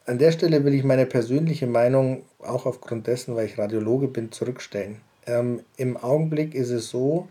[0.05, 4.31] an der Stelle will ich meine persönliche Meinung auch aufgrund dessen, weil ich Radiologe bin,
[4.31, 5.01] zurückstellen.
[5.27, 7.27] Ähm, Im Augenblick ist es so,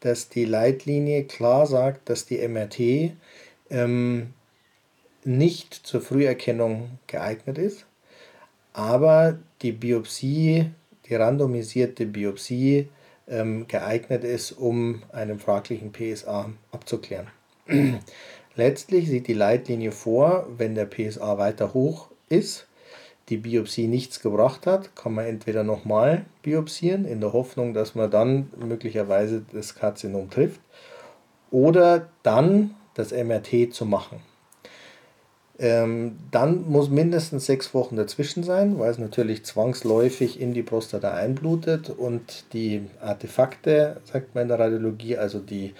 [0.00, 3.12] dass die Leitlinie klar sagt, dass die MRT
[3.70, 4.32] ähm,
[5.24, 7.86] nicht zur Früherkennung geeignet ist,
[8.72, 10.70] aber die Biopsie,
[11.08, 12.88] die randomisierte Biopsie
[13.28, 17.28] ähm, geeignet ist, um einen fraglichen PSA abzuklären.
[18.56, 22.66] Letztlich sieht die Leitlinie vor, wenn der PSA weiter hoch ist,
[23.28, 28.10] die Biopsie nichts gebracht hat, kann man entweder nochmal biopsieren, in der Hoffnung, dass man
[28.10, 30.60] dann möglicherweise das Karzinom trifft,
[31.50, 34.20] oder dann das MRT zu machen.
[35.56, 41.14] Ähm, dann muss mindestens sechs Wochen dazwischen sein, weil es natürlich zwangsläufig in die Prostata
[41.14, 45.74] einblutet und die Artefakte, sagt man in der Radiologie, also die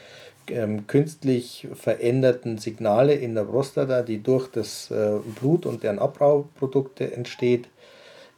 [0.49, 7.13] ähm, künstlich veränderten Signale in der Prostata, die durch das äh, Blut und deren Abbauprodukte
[7.13, 7.69] entsteht,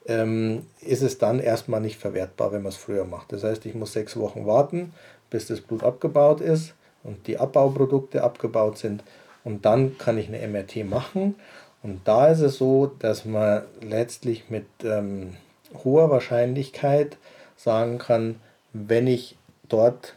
[0.07, 3.33] ähm, ist es dann erstmal nicht verwertbar, wenn man es früher macht.
[3.33, 4.94] Das heißt, ich muss sechs Wochen warten,
[5.29, 9.03] bis das Blut abgebaut ist und die Abbauprodukte abgebaut sind
[9.47, 11.37] und dann kann ich eine MRT machen.
[11.81, 15.37] Und da ist es so, dass man letztlich mit ähm,
[15.85, 17.17] hoher Wahrscheinlichkeit
[17.57, 18.41] sagen kann,
[18.73, 20.17] wenn ich dort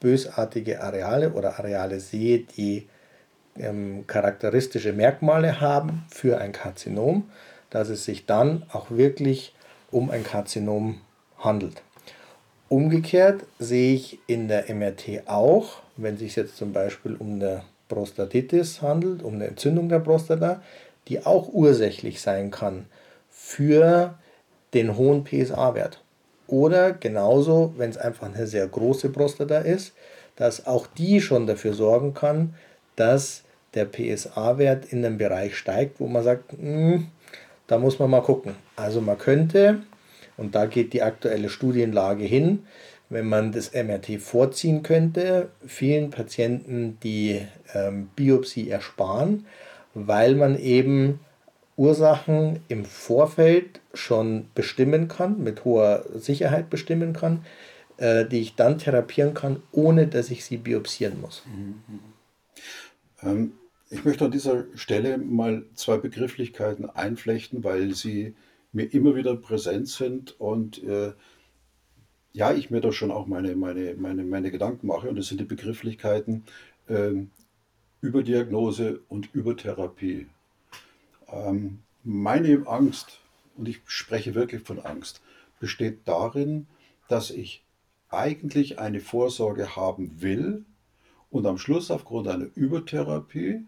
[0.00, 2.88] bösartige Areale oder Areale sehe, die
[3.56, 7.30] ähm, charakteristische Merkmale haben für ein Karzinom,
[7.70, 9.54] dass es sich dann auch wirklich
[9.92, 11.00] um ein Karzinom
[11.38, 11.82] handelt.
[12.68, 17.62] Umgekehrt sehe ich in der MRT auch, wenn es sich jetzt zum Beispiel um eine
[17.88, 20.62] Prostatitis handelt, um eine Entzündung der Prostata,
[21.08, 22.86] die auch ursächlich sein kann
[23.30, 24.18] für
[24.74, 26.02] den hohen PSA-Wert.
[26.46, 29.92] Oder genauso, wenn es einfach eine sehr große Prostata ist,
[30.36, 32.54] dass auch die schon dafür sorgen kann,
[32.96, 33.42] dass
[33.74, 37.08] der PSA-Wert in einem Bereich steigt, wo man sagt, hm,
[37.66, 38.54] da muss man mal gucken.
[38.76, 39.82] Also man könnte,
[40.36, 42.66] und da geht die aktuelle Studienlage hin,
[43.10, 47.40] wenn man das MRT vorziehen könnte, vielen Patienten die
[47.74, 49.46] ähm, Biopsie ersparen,
[49.94, 51.20] weil man eben
[51.76, 57.44] Ursachen im Vorfeld schon bestimmen kann, mit hoher Sicherheit bestimmen kann,
[57.98, 61.44] äh, die ich dann therapieren kann, ohne dass ich sie biopsieren muss.
[61.46, 62.00] Mhm.
[63.22, 63.52] Ähm,
[63.90, 68.34] ich möchte an dieser Stelle mal zwei Begrifflichkeiten einflechten, weil sie
[68.72, 71.12] mir immer wieder präsent sind und äh,
[72.38, 75.08] ja, ich mir da schon auch meine, meine, meine, meine Gedanken mache.
[75.08, 76.44] Und das sind die Begrifflichkeiten
[76.86, 77.14] äh,
[78.00, 80.28] Überdiagnose und Übertherapie.
[81.26, 83.18] Ähm, meine Angst,
[83.56, 85.20] und ich spreche wirklich von Angst,
[85.58, 86.68] besteht darin,
[87.08, 87.64] dass ich
[88.08, 90.64] eigentlich eine Vorsorge haben will
[91.30, 93.66] und am Schluss aufgrund einer Übertherapie,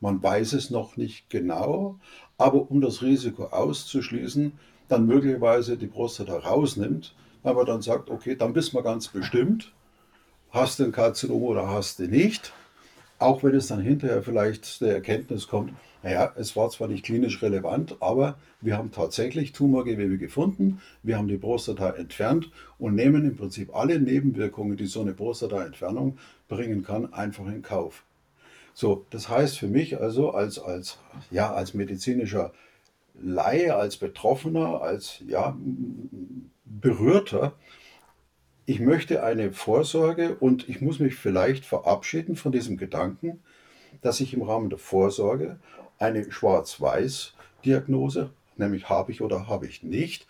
[0.00, 1.98] man weiß es noch nicht genau,
[2.38, 4.52] aber um das Risiko auszuschließen,
[4.86, 9.72] dann möglicherweise die Prostata rausnimmt, weil man dann sagt, okay, dann wissen wir ganz bestimmt,
[10.50, 12.52] hast du ein Karzinom oder hast du nicht.
[13.20, 17.40] Auch wenn es dann hinterher vielleicht der Erkenntnis kommt, naja, es war zwar nicht klinisch
[17.42, 23.36] relevant, aber wir haben tatsächlich Tumorgewebe gefunden, wir haben die Prostata entfernt und nehmen im
[23.36, 28.04] Prinzip alle Nebenwirkungen, die so eine Prostata-Entfernung bringen kann, einfach in Kauf.
[28.74, 30.98] So, das heißt für mich also als, als,
[31.30, 32.52] ja, als medizinischer
[33.14, 35.56] Laie, als Betroffener, als ja,
[36.64, 37.54] Berührter,
[38.66, 43.40] ich möchte eine Vorsorge und ich muss mich vielleicht verabschieden von diesem Gedanken,
[44.00, 45.58] dass ich im Rahmen der Vorsorge
[45.98, 50.26] eine Schwarz-Weiß-Diagnose, nämlich habe ich oder habe ich nicht,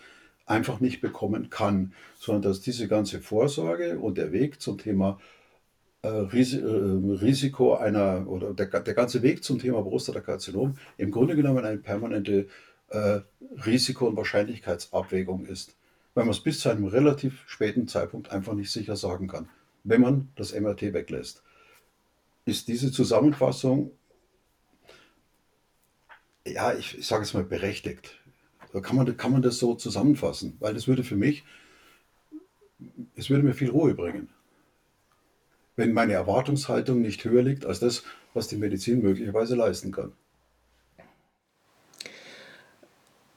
[0.47, 5.19] einfach nicht bekommen kann, sondern dass diese ganze Vorsorge und der Weg zum Thema
[6.03, 11.65] äh, äh Risiko einer oder der, der, ganze Weg zum Thema Prostatakarzinom im Grunde genommen
[11.65, 12.49] eine permanente
[12.89, 13.21] äh,
[13.65, 15.77] Risiko- und Wahrscheinlichkeitsabwägung ist
[16.15, 19.49] weil man es bis zu einem relativ späten Zeitpunkt einfach nicht sicher sagen kann,
[19.83, 21.43] wenn man das MRT weglässt.
[22.45, 23.91] Ist diese Zusammenfassung,
[26.47, 28.21] ja, ich, ich sage es mal, berechtigt?
[28.83, 30.57] Kann man, kann man das so zusammenfassen?
[30.61, 31.45] Weil das würde für mich,
[33.15, 34.29] es würde mir viel Ruhe bringen.
[35.77, 38.05] Wenn meine Erwartungshaltung nicht höher liegt als das,
[38.35, 40.13] was die Medizin möglicherweise leisten kann.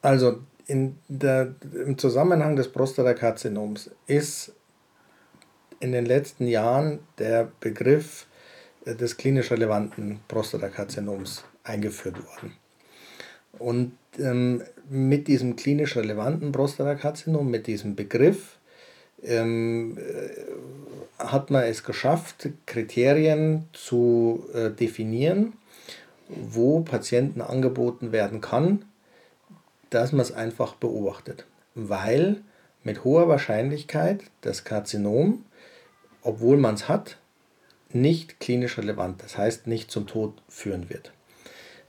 [0.02, 4.54] Also in der, im Zusammenhang des Prostatakarzinoms ist
[5.80, 8.28] in den letzten Jahren der Begriff
[8.86, 12.54] des klinisch relevanten Prostatakarzinoms eingeführt worden.
[13.60, 18.58] Und ähm, mit diesem klinisch relevanten Prostatakarzinom, mit diesem Begriff,
[19.24, 25.54] ähm, äh, hat man es geschafft, Kriterien zu äh, definieren,
[26.30, 28.86] wo Patienten angeboten werden kann,
[29.90, 32.42] dass man es einfach beobachtet, weil
[32.84, 35.46] mit hoher Wahrscheinlichkeit das Karzinom,
[36.22, 37.18] obwohl man es hat,
[37.92, 41.12] nicht klinisch relevant, das heißt nicht zum Tod führen wird.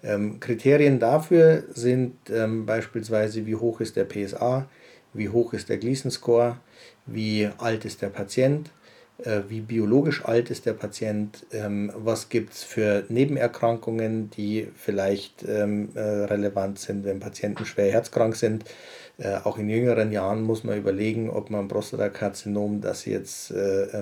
[0.02, 4.68] Ähm, Kriterien dafür sind ähm, beispielsweise, wie hoch ist der PSA,
[5.12, 6.58] wie hoch ist der Gleason Score,
[7.06, 8.70] wie alt ist der Patient,
[9.48, 15.88] wie biologisch alt ist der Patient, ähm, was gibt es für Nebenerkrankungen, die vielleicht ähm,
[15.94, 18.64] äh, relevant sind, wenn Patienten schwer herzkrank sind.
[19.18, 23.52] Äh, auch in jüngeren Jahren muss man überlegen, ob man Prostatakarzinom, das jetzt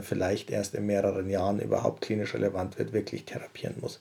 [0.03, 4.01] vielleicht erst in mehreren Jahren überhaupt klinisch relevant wird, wirklich therapieren muss.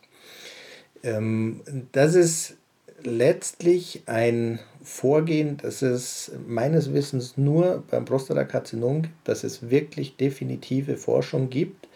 [1.03, 1.61] Ähm,
[1.91, 2.55] das ist
[3.03, 10.95] letztlich ein Vorgehen, das es meines Wissens nur beim Prostatakarzinom gibt, dass es wirklich definitive
[10.95, 11.87] Forschung gibt,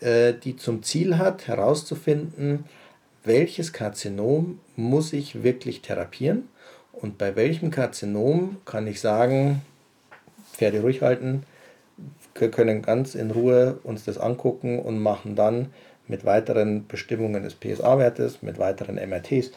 [0.00, 2.66] äh, die zum Ziel hat, herauszufinden,
[3.24, 6.48] welches Karzinom muss ich wirklich therapieren
[6.92, 9.62] und bei welchem Karzinom kann ich sagen,
[10.52, 11.44] Pferde ruhig halten,
[12.34, 15.70] wir können ganz in Ruhe uns das angucken und machen dann
[16.08, 19.52] mit weiteren Bestimmungen des PSA-Wertes, mit weiteren MRTs.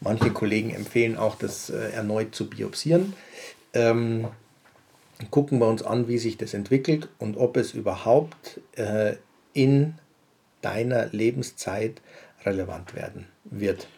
[0.00, 3.14] Manche Kollegen empfehlen auch, das äh, erneut zu biopsieren.
[3.74, 4.28] Ähm,
[5.30, 9.14] gucken wir uns an, wie sich das entwickelt und ob es überhaupt äh,
[9.52, 9.94] in
[10.62, 12.00] deiner Lebenszeit
[12.44, 13.88] relevant werden wird.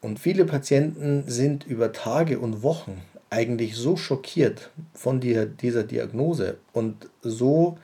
[0.00, 6.58] Und viele Patienten sind über Tage und Wochen eigentlich so schockiert von die, dieser Diagnose
[6.72, 7.78] und so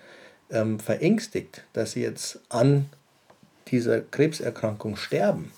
[0.50, 2.86] ähm, verängstigt, dass sie jetzt an
[3.68, 5.52] dieser Krebserkrankung sterben,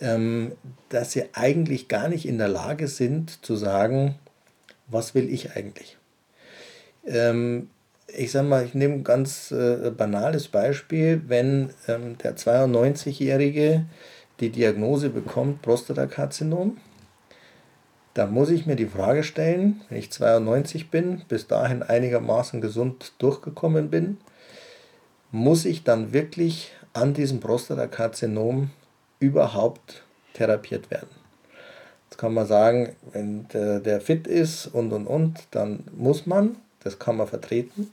[0.00, 0.52] ähm,
[0.88, 4.16] dass sie eigentlich gar nicht in der Lage sind zu sagen,
[4.86, 5.96] was will ich eigentlich?
[7.06, 7.68] Ähm,
[8.08, 13.84] ich sage mal, ich nehme ein ganz äh, banales Beispiel, wenn ähm, der 92-Jährige
[14.40, 16.78] die Diagnose bekommt, Prostatakarzinom,
[18.14, 23.12] dann muss ich mir die Frage stellen, wenn ich 92 bin, bis dahin einigermaßen gesund
[23.18, 24.18] durchgekommen bin,
[25.30, 28.70] muss ich dann wirklich an diesem Prostatakarzinom
[29.20, 30.02] überhaupt
[30.34, 31.10] therapiert werden?
[32.08, 36.56] Jetzt kann man sagen, wenn der, der fit ist und und und, dann muss man,
[36.82, 37.90] das kann man vertreten.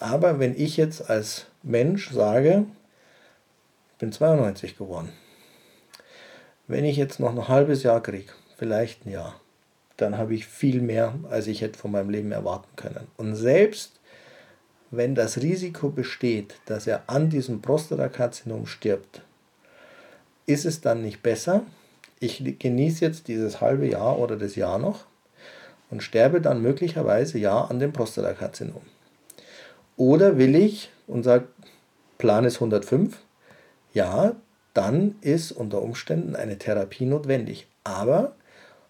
[0.00, 2.66] Aber wenn ich jetzt als Mensch sage,
[3.92, 5.10] ich bin 92 geworden,
[6.66, 9.40] wenn ich jetzt noch ein halbes Jahr kriege, vielleicht ein Jahr,
[9.96, 13.06] dann habe ich viel mehr, als ich hätte von meinem Leben erwarten können.
[13.16, 14.00] Und selbst
[14.92, 19.22] wenn das Risiko besteht, dass er an diesem Prostatakarzinom stirbt,
[20.46, 21.62] ist es dann nicht besser,
[22.20, 25.06] ich genieße jetzt dieses halbe Jahr oder das Jahr noch
[25.90, 28.82] und sterbe dann möglicherweise ja an dem Prostatakarzinom.
[29.96, 31.48] Oder will ich und sage,
[32.18, 33.18] Plan ist 105,
[33.92, 34.36] ja,
[34.72, 37.66] dann ist unter Umständen eine Therapie notwendig.
[37.82, 38.36] Aber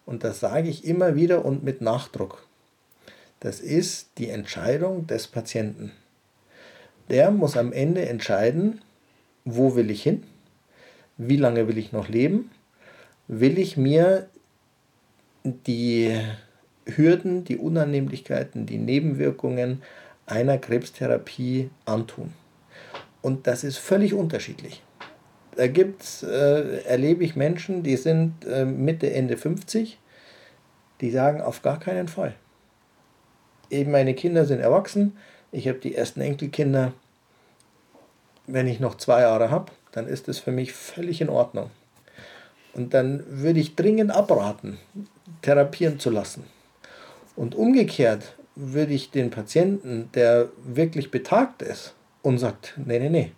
[0.05, 2.45] und das sage ich immer wieder und mit Nachdruck.
[3.43, 5.91] Das ist die Entscheidung des Patienten.
[7.09, 8.81] Der muss am Ende entscheiden,
[9.45, 10.23] wo will ich hin,
[11.17, 12.49] wie lange will ich noch leben,
[13.27, 14.27] will ich mir
[15.43, 16.19] die
[16.85, 19.83] Hürden, die Unannehmlichkeiten, die Nebenwirkungen
[20.25, 22.33] einer Krebstherapie antun.
[23.21, 24.81] Und das ist völlig unterschiedlich
[25.55, 29.99] da gibt's, äh, erlebe ich Menschen, die sind äh, Mitte, Ende 50,
[31.01, 32.33] die sagen auf gar keinen Fall.
[33.73, 35.17] Eben meine Kinder sind erwachsen,
[35.51, 36.93] ich habe die ersten Enkelkinder.
[38.45, 41.71] Wenn ich noch zwei Jahre habe, dann ist es für mich völlig in Ordnung.
[42.75, 44.77] Und dann würde ich dringend abraten,
[45.41, 46.43] therapieren zu lassen.
[47.35, 53.31] Und umgekehrt würde ich den Patienten, der wirklich betagt ist und sagt, nee, nee, nee,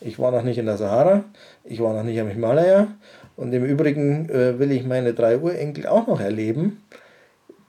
[0.00, 1.24] ich war noch nicht in der Sahara,
[1.62, 2.88] ich war noch nicht am Himalaya
[3.36, 6.82] und im Übrigen äh, will ich meine drei Urenkel auch noch erleben,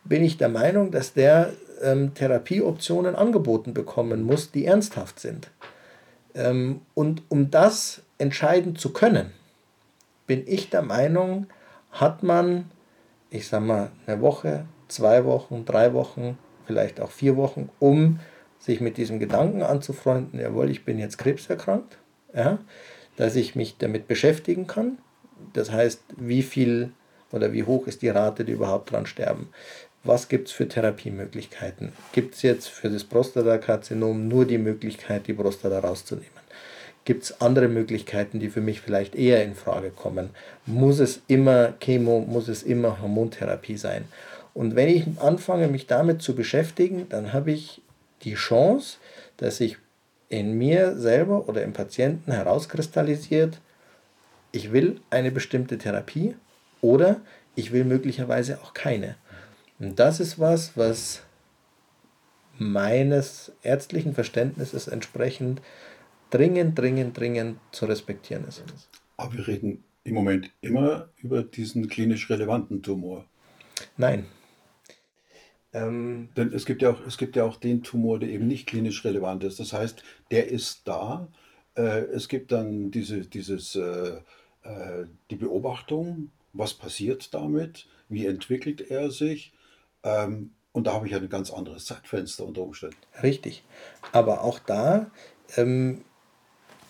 [0.05, 1.51] bin ich der Meinung, dass der
[1.85, 5.51] ähm, Therapieoptionen angeboten bekommen muss, die ernsthaft sind.
[6.33, 9.31] Ähm, und um das entscheiden zu können,
[10.27, 11.47] bin ich der Meinung,
[11.91, 12.71] hat man,
[13.29, 18.19] ich sag mal, eine Woche, zwei Wochen, drei Wochen, vielleicht auch vier Wochen, um
[18.59, 21.99] sich mit diesem Gedanken anzufreunden, jawohl, ich bin jetzt krebserkrankt,
[22.33, 22.57] ja,
[23.15, 24.97] dass ich mich damit beschäftigen kann.
[25.53, 26.91] Das heißt, wie viel
[27.31, 29.49] oder wie hoch ist die Rate, die überhaupt dran sterben?
[30.05, 31.91] Was gibt es für Therapiemöglichkeiten?
[32.11, 36.29] Gibt es jetzt für das Prostatakarzinom nur die Möglichkeit, die Prostata rauszunehmen?
[37.05, 40.29] Gibt es andere Möglichkeiten, die für mich vielleicht eher in Frage kommen?
[40.67, 44.05] Muss es immer Chemo, muss es immer Hormontherapie sein?
[44.53, 47.81] Und wenn ich anfange, mich damit zu beschäftigen, dann habe ich
[48.21, 48.97] die Chance,
[49.37, 49.77] dass ich
[50.29, 53.59] in mir selber oder im Patienten herauskristallisiert,
[54.51, 56.35] ich will eine bestimmte Therapie
[56.81, 57.21] oder
[57.55, 59.15] ich will möglicherweise auch keine.
[59.79, 61.21] Und das ist was, was
[62.57, 65.61] meines ärztlichen Verständnisses entsprechend
[66.29, 68.63] dringend, dringend, dringend zu respektieren ist.
[69.17, 73.25] Aber wir reden im Moment immer über diesen klinisch relevanten Tumor.
[73.97, 74.25] Nein.
[75.73, 78.67] Ähm, Denn es gibt, ja auch, es gibt ja auch den Tumor, der eben nicht
[78.67, 79.59] klinisch relevant ist.
[79.59, 81.27] Das heißt, der ist da.
[81.75, 84.19] Äh, es gibt dann diese, dieses, äh,
[84.63, 89.51] äh, die Beobachtung, was passiert damit, wie entwickelt er sich.
[90.05, 92.97] Ähm, und da habe ich ein ganz anderes Zeitfenster unter Umständen.
[93.23, 93.63] Richtig.
[94.11, 95.07] Aber auch da,
[95.57, 96.01] ähm,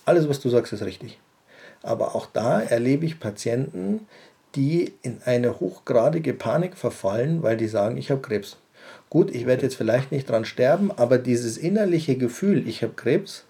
[0.06, 1.20] alles, was du sagst, ist richtig.
[1.82, 4.08] Aber auch da erlebe ich Patienten,
[4.56, 8.58] die in eine hochgradige Panik verfallen, weil die sagen, ich habe Krebs.
[9.10, 13.46] Gut, ich werde jetzt vielleicht nicht dran sterben, aber dieses innerliche Gefühl, ich habe Krebs,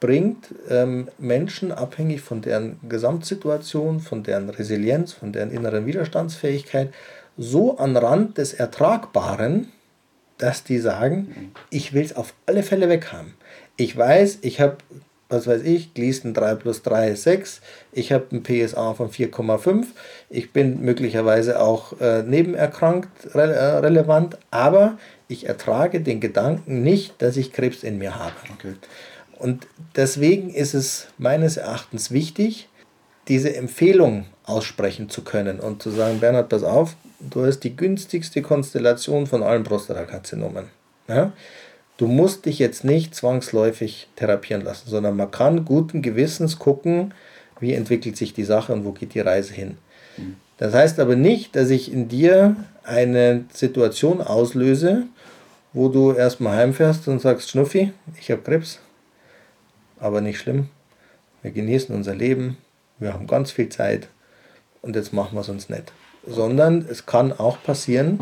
[0.00, 6.92] bringt ähm, Menschen abhängig von deren Gesamtsituation, von deren Resilienz, von deren inneren Widerstandsfähigkeit
[7.36, 9.72] so an Rand des Ertragbaren,
[10.38, 13.34] dass die sagen, ich will es auf alle Fälle weghaben.
[13.76, 14.78] Ich weiß, ich habe
[15.28, 17.60] was weiß ich, Gleason 3 plus 3 ist 6,
[17.92, 19.86] ich habe ein PSA von 4,5,
[20.30, 27.20] ich bin möglicherweise auch äh, nebenerkrankt re äh, relevant, aber ich ertrage den Gedanken nicht,
[27.20, 28.34] dass ich Krebs in mir habe.
[28.54, 28.74] Okay.
[29.38, 29.66] Und
[29.96, 32.68] deswegen ist es meines Erachtens wichtig,
[33.26, 36.94] diese Empfehlung aussprechen zu können und zu sagen, Bernhard, pass auf,
[37.30, 40.66] du hast die günstigste Konstellation von allen Prostatakarzinomen.
[41.08, 41.32] Ja?
[41.96, 47.14] Du musst dich jetzt nicht zwangsläufig therapieren lassen, sondern man kann guten Gewissens gucken,
[47.60, 49.78] wie entwickelt sich die Sache und wo geht die Reise hin.
[50.58, 55.04] Das heißt aber nicht, dass ich in dir eine Situation auslöse,
[55.72, 58.78] wo du erstmal heimfährst und sagst, Schnuffi, ich habe Krebs,
[59.98, 60.68] aber nicht schlimm.
[61.42, 62.56] Wir genießen unser Leben,
[62.98, 64.08] wir haben ganz viel Zeit
[64.82, 65.92] und jetzt machen wir es uns nicht.
[66.26, 68.20] Sondern es kann auch passieren,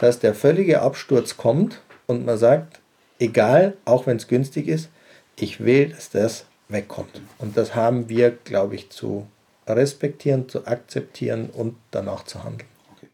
[0.00, 2.80] dass der völlige Absturz kommt und man sagt,
[3.18, 4.90] egal, auch wenn es günstig ist,
[5.36, 7.20] ich will, dass das wegkommt.
[7.38, 9.26] Und das haben wir, glaube ich, zu
[9.66, 12.68] respektieren, zu akzeptieren und danach zu handeln.
[12.96, 13.08] Okay.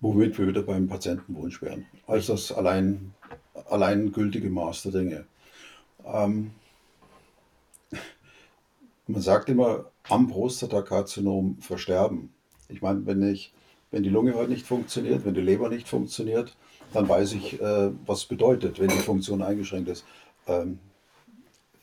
[0.00, 3.14] Womit wir wieder beim Patientenwunsch wären, als das allein,
[3.68, 5.24] allein gültige Maß der Dinge.
[6.04, 6.52] Ähm,
[9.06, 12.32] man sagt immer, am Prostatakarzinom versterben.
[12.72, 13.52] Ich meine, wenn, ich,
[13.90, 16.56] wenn die Lunge nicht funktioniert, wenn die Leber nicht funktioniert,
[16.92, 20.04] dann weiß ich, äh, was bedeutet, wenn die Funktion eingeschränkt ist.
[20.46, 20.78] Ähm,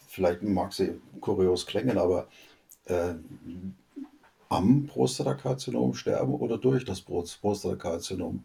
[0.08, 2.28] vielleicht mag sie kurios klingen, aber
[2.86, 3.14] äh,
[4.50, 8.44] am Prostatakarzinom sterben oder durch das Prostatakarzinom?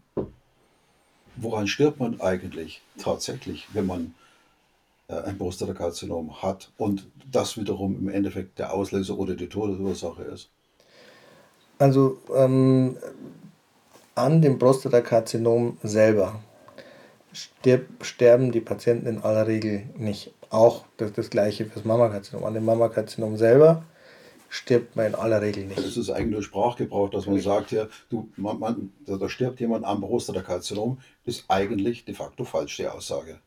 [1.35, 4.13] Woran stirbt man eigentlich tatsächlich, wenn man
[5.07, 10.49] äh, ein Prostatakarzinom hat und das wiederum im Endeffekt der Auslöser oder die Todesursache ist?
[11.83, 12.95] Also ähm,
[14.15, 16.39] an dem Prostatakarzinom selber
[17.33, 20.33] stirb, sterben die Patienten in aller Regel nicht.
[20.49, 22.45] Auch das, das gleiche fürs Mammakarzinom.
[22.45, 23.83] An dem Mammakarzinom selber
[24.47, 25.77] stirbt man in aller Regel nicht.
[25.77, 29.83] Das ist eigentlich nur Sprachgebrauch, dass man sagt, ja, du, man, man, da stirbt jemand
[29.83, 33.39] am Prostatakarzinom, ist eigentlich de facto falsch, die Aussage.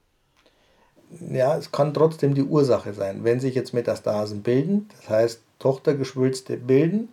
[1.31, 3.25] Ja, es kann trotzdem die Ursache sein.
[3.25, 7.09] Wenn sich jetzt Metastasen bilden, das heißt Tochtergeschwülste bilden,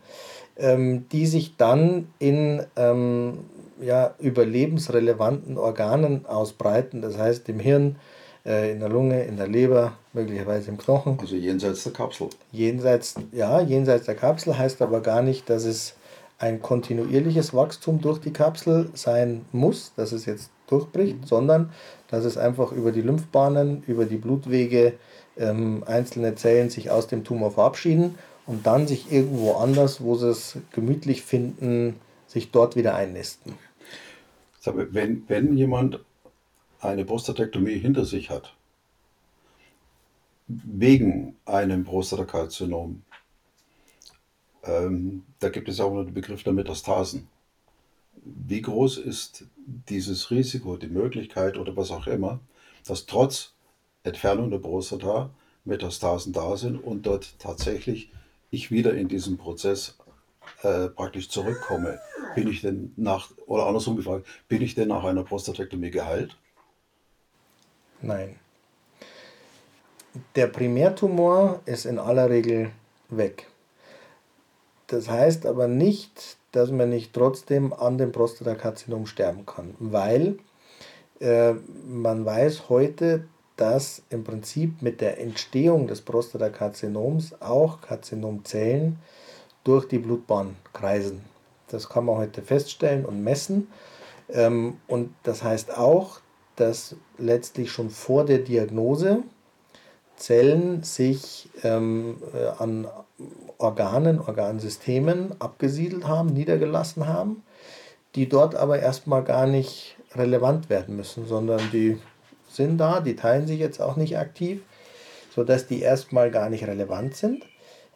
[0.57, 3.39] ähm, die sich dann in ähm,
[3.81, 7.95] ja, überlebensrelevanten Organen ausbreiten, das heißt im Hirn,
[8.45, 11.17] äh, in der Lunge, in der Leber, möglicherweise im Knochen.
[11.19, 12.29] Also jenseits der Kapsel.
[12.51, 15.95] Jenseits, ja, jenseits der Kapsel heißt aber gar nicht, dass es
[16.37, 21.25] ein kontinuierliches Wachstum durch die Kapsel sein muss, dass es jetzt durchbricht, mhm.
[21.25, 21.69] sondern
[22.09, 24.93] dass es einfach über die Lymphbahnen, über die Blutwege
[25.37, 28.15] ähm, einzelne Zellen sich aus dem Tumor verabschieden
[28.45, 33.53] und dann sich irgendwo anders, wo sie es gemütlich finden, sich dort wieder einnisten.
[34.65, 35.99] Wenn, wenn jemand
[36.79, 38.55] eine Prostatektomie hinter sich hat,
[40.47, 43.03] wegen einem Prostatakarzinom,
[44.63, 47.27] ähm, da gibt es auch noch den Begriff der Metastasen.
[48.23, 52.39] Wie groß ist dieses Risiko, die Möglichkeit oder was auch immer,
[52.85, 53.53] dass trotz
[54.03, 55.29] Entfernung der Prostata
[55.65, 58.11] Metastasen da sind und dort tatsächlich
[58.53, 59.97] ich wieder in diesen Prozess
[60.61, 61.99] äh, praktisch zurückkomme,
[62.35, 66.37] bin ich denn nach, oder andersrum gefragt, bin ich denn nach einer Prostatektomie geheilt?
[68.01, 68.35] Nein.
[70.35, 72.69] Der Primärtumor ist in aller Regel
[73.09, 73.47] weg.
[74.87, 80.37] Das heißt aber nicht, dass man nicht trotzdem an dem Prostatakarzinom sterben kann, weil
[81.19, 81.53] äh,
[81.87, 83.25] man weiß heute,
[83.55, 88.97] dass im Prinzip mit der Entstehung des Prostatakarzinoms auch Karzinomzellen
[89.63, 91.21] durch die Blutbahn kreisen.
[91.67, 93.67] Das kann man heute feststellen und messen.
[94.29, 96.19] Ähm, und das heißt auch,
[96.55, 99.23] dass letztlich schon vor der Diagnose
[100.15, 102.87] Zellen sich ähm, äh, an
[103.57, 107.43] Organen, Organsystemen abgesiedelt haben, niedergelassen haben,
[108.15, 111.99] die dort aber erstmal gar nicht relevant werden müssen, sondern die
[112.55, 114.61] sind da, die teilen sich jetzt auch nicht aktiv,
[115.33, 117.45] sodass die erstmal gar nicht relevant sind.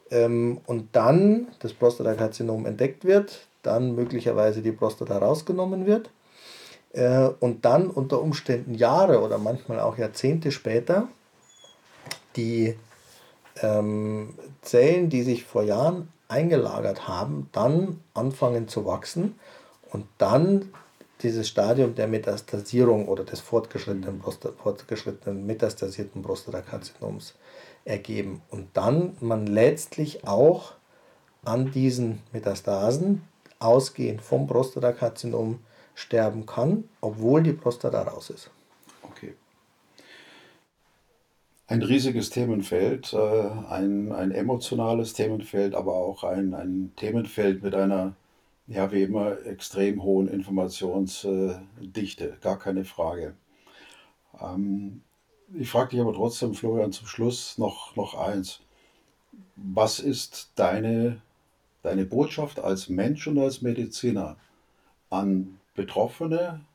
[0.09, 6.09] Ähm, und dann das Prostatakarzinom entdeckt wird, dann möglicherweise die Prostata rausgenommen wird
[6.93, 11.07] äh, und dann unter Umständen Jahre oder manchmal auch Jahrzehnte später
[12.35, 12.75] die
[13.61, 19.39] ähm, Zellen, die sich vor Jahren eingelagert haben, dann anfangen zu wachsen
[19.91, 20.73] und dann
[21.23, 27.35] dieses Stadium der Metastasierung oder des fortgeschrittenen, fortgeschrittenen metastasierten Prostatakarzinoms
[27.85, 28.41] ergeben.
[28.49, 30.73] Und dann man letztlich auch
[31.43, 33.23] an diesen Metastasen,
[33.59, 35.59] ausgehend vom Prostatakarzinom,
[35.95, 38.51] sterben kann, obwohl die Prostata raus ist.
[39.01, 39.33] Okay.
[41.65, 43.17] Ein riesiges Themenfeld, äh,
[43.69, 48.15] ein, ein emotionales Themenfeld, aber auch ein, ein Themenfeld mit einer,
[48.67, 53.35] ja, wie immer, extrem hohen Informationsdichte, gar keine Frage.
[54.39, 55.01] Ähm,
[55.53, 58.59] ich frage dich aber trotzdem, Florian, zum Schluss noch, noch eins.
[59.55, 61.21] Was ist deine,
[61.81, 64.35] deine Botschaft als Mensch und als Mediziner
[65.09, 66.65] an Betroffene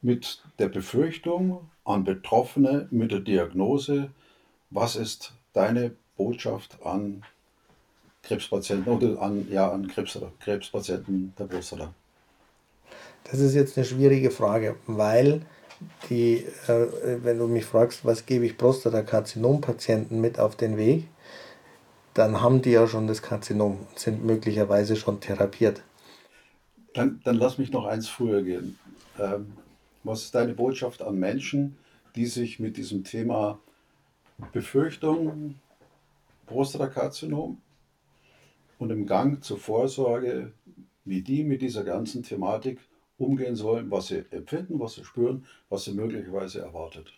[0.00, 4.10] mit der Befürchtung, an Betroffene mit der Diagnose,
[4.70, 7.22] was ist deine Botschaft an
[8.26, 11.94] Krebspatienten oder an, ja, an Krebs, Krebspatienten der Prostata?
[13.24, 15.42] Das ist jetzt eine schwierige Frage, weil
[16.08, 16.86] die, äh,
[17.22, 21.06] wenn du mich fragst, was gebe ich Prostatakarzinom-Patienten mit auf den Weg,
[22.14, 25.82] dann haben die ja schon das Karzinom, sind möglicherweise schon therapiert.
[26.94, 28.78] Dann, dann lass mich noch eins früher gehen.
[29.18, 29.52] Ähm,
[30.02, 31.76] was ist deine Botschaft an Menschen,
[32.16, 33.58] die sich mit diesem Thema
[34.52, 35.56] Befürchtung,
[36.46, 37.58] Prostatakarzinom
[38.78, 40.52] und im Gang zur Vorsorge,
[41.04, 42.80] wie die mit dieser ganzen Thematik
[43.18, 47.12] umgehen sollen, was sie empfinden, was sie spüren, was sie möglicherweise erwartet?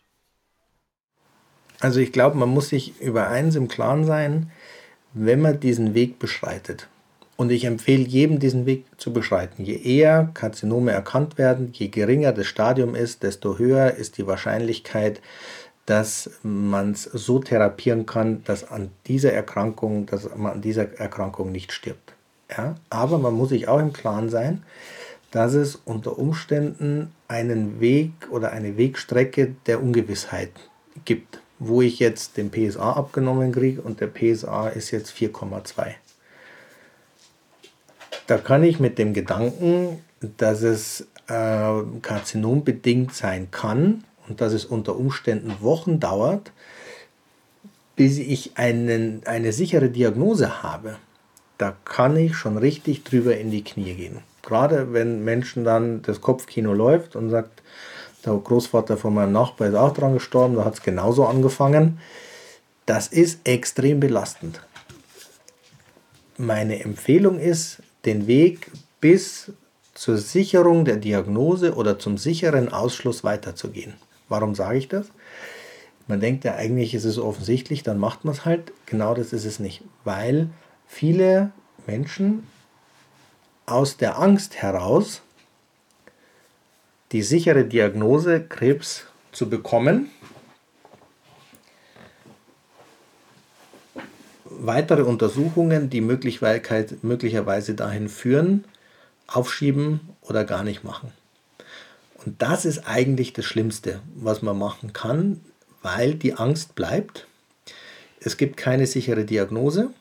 [1.81, 4.51] Also ich glaube, man muss sich über eins im Klaren sein,
[5.15, 6.89] wenn man diesen Weg beschreitet.
[7.37, 9.65] Und ich empfehle jedem, diesen Weg zu beschreiten.
[9.65, 15.21] Je eher Karzinome erkannt werden, je geringer das Stadium ist, desto höher ist die Wahrscheinlichkeit,
[15.89, 21.51] dass man es so therapieren kann, dass an dieser Erkrankung, dass man an dieser Erkrankung
[21.51, 22.13] nicht stirbt.
[22.51, 22.75] Ja?
[22.91, 24.63] Aber man muss sich auch im Klaren sein,
[25.31, 30.51] dass es unter Umständen einen Weg oder eine Wegstrecke der Ungewissheit
[31.07, 35.95] gibt, wo ich jetzt den PSA abgenommen kriege und der PSA ist jetzt 4,2.
[38.27, 40.03] Da kann ich mit dem Gedanken,
[40.37, 46.53] dass es äh, karzinombedingt sein kann und dass es unter Umständen Wochen dauert,
[47.97, 50.97] bis ich einen, eine sichere Diagnose habe,
[51.59, 54.19] da kann ich schon richtig drüber in die Knie gehen.
[54.43, 57.63] Gerade wenn Menschen dann das Kopfkino läuft und sagt,
[58.25, 61.99] der Großvater von meinem Nachbar ist auch dran gestorben, da hat es genauso angefangen.
[62.87, 64.61] Das ist extrem belastend.
[66.37, 68.71] Meine Empfehlung ist, den Weg
[69.01, 69.53] bis
[69.95, 73.95] zur Sicherung der Diagnose oder zum sicheren Ausschluss weiterzugehen.
[74.29, 75.11] Warum sage ich das?
[76.07, 78.73] Man denkt ja eigentlich, ist es offensichtlich, dann macht man es halt.
[78.87, 80.49] Genau das ist es nicht, weil
[80.87, 81.53] viele
[81.87, 82.47] Menschen
[83.67, 85.23] aus der Angst heraus
[87.13, 90.11] die sichere Diagnose Krebs zu bekommen,
[94.45, 98.65] weitere Untersuchungen, die möglicherweise dahin führen,
[99.27, 101.13] aufschieben oder gar nicht machen.
[102.29, 105.41] Und das ist eigentlich das Schlimmste, was man machen kann,
[105.81, 107.27] weil die Angst bleibt.
[108.21, 109.95] Es gibt keine sichere Diagnose.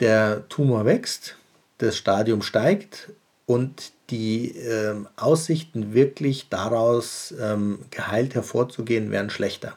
[0.00, 1.36] Der Tumor wächst,
[1.78, 3.12] das Stadium steigt
[3.46, 9.76] und die äh, Aussichten wirklich daraus ähm, geheilt hervorzugehen werden schlechter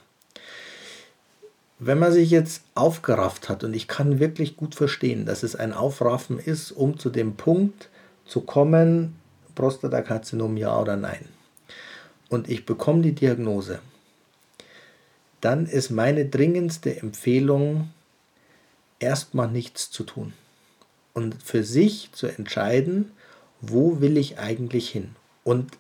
[1.82, 5.72] wenn man sich jetzt aufgerafft hat, und ich kann wirklich gut verstehen, dass es ein
[5.72, 7.88] Aufraffen ist, um zu dem Punkt
[8.26, 9.19] zu kommen,
[9.60, 11.26] Prostatakarzinom ja oder nein,
[12.30, 13.80] und ich bekomme die Diagnose,
[15.42, 17.90] dann ist meine dringendste Empfehlung,
[19.00, 20.34] erstmal nichts zu tun
[21.14, 23.12] und für sich zu entscheiden,
[23.62, 25.16] wo will ich eigentlich hin.
[25.44, 25.72] Und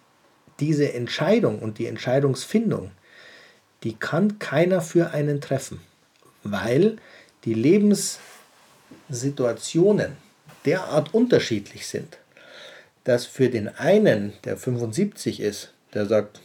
[0.59, 2.91] diese Entscheidung und die Entscheidungsfindung,
[3.83, 5.79] die kann keiner für einen treffen
[6.43, 6.97] weil
[7.45, 10.17] die Lebenssituationen
[10.65, 12.17] derart unterschiedlich sind,
[13.09, 16.41] dass für den einen, der 75 ist, der sagt,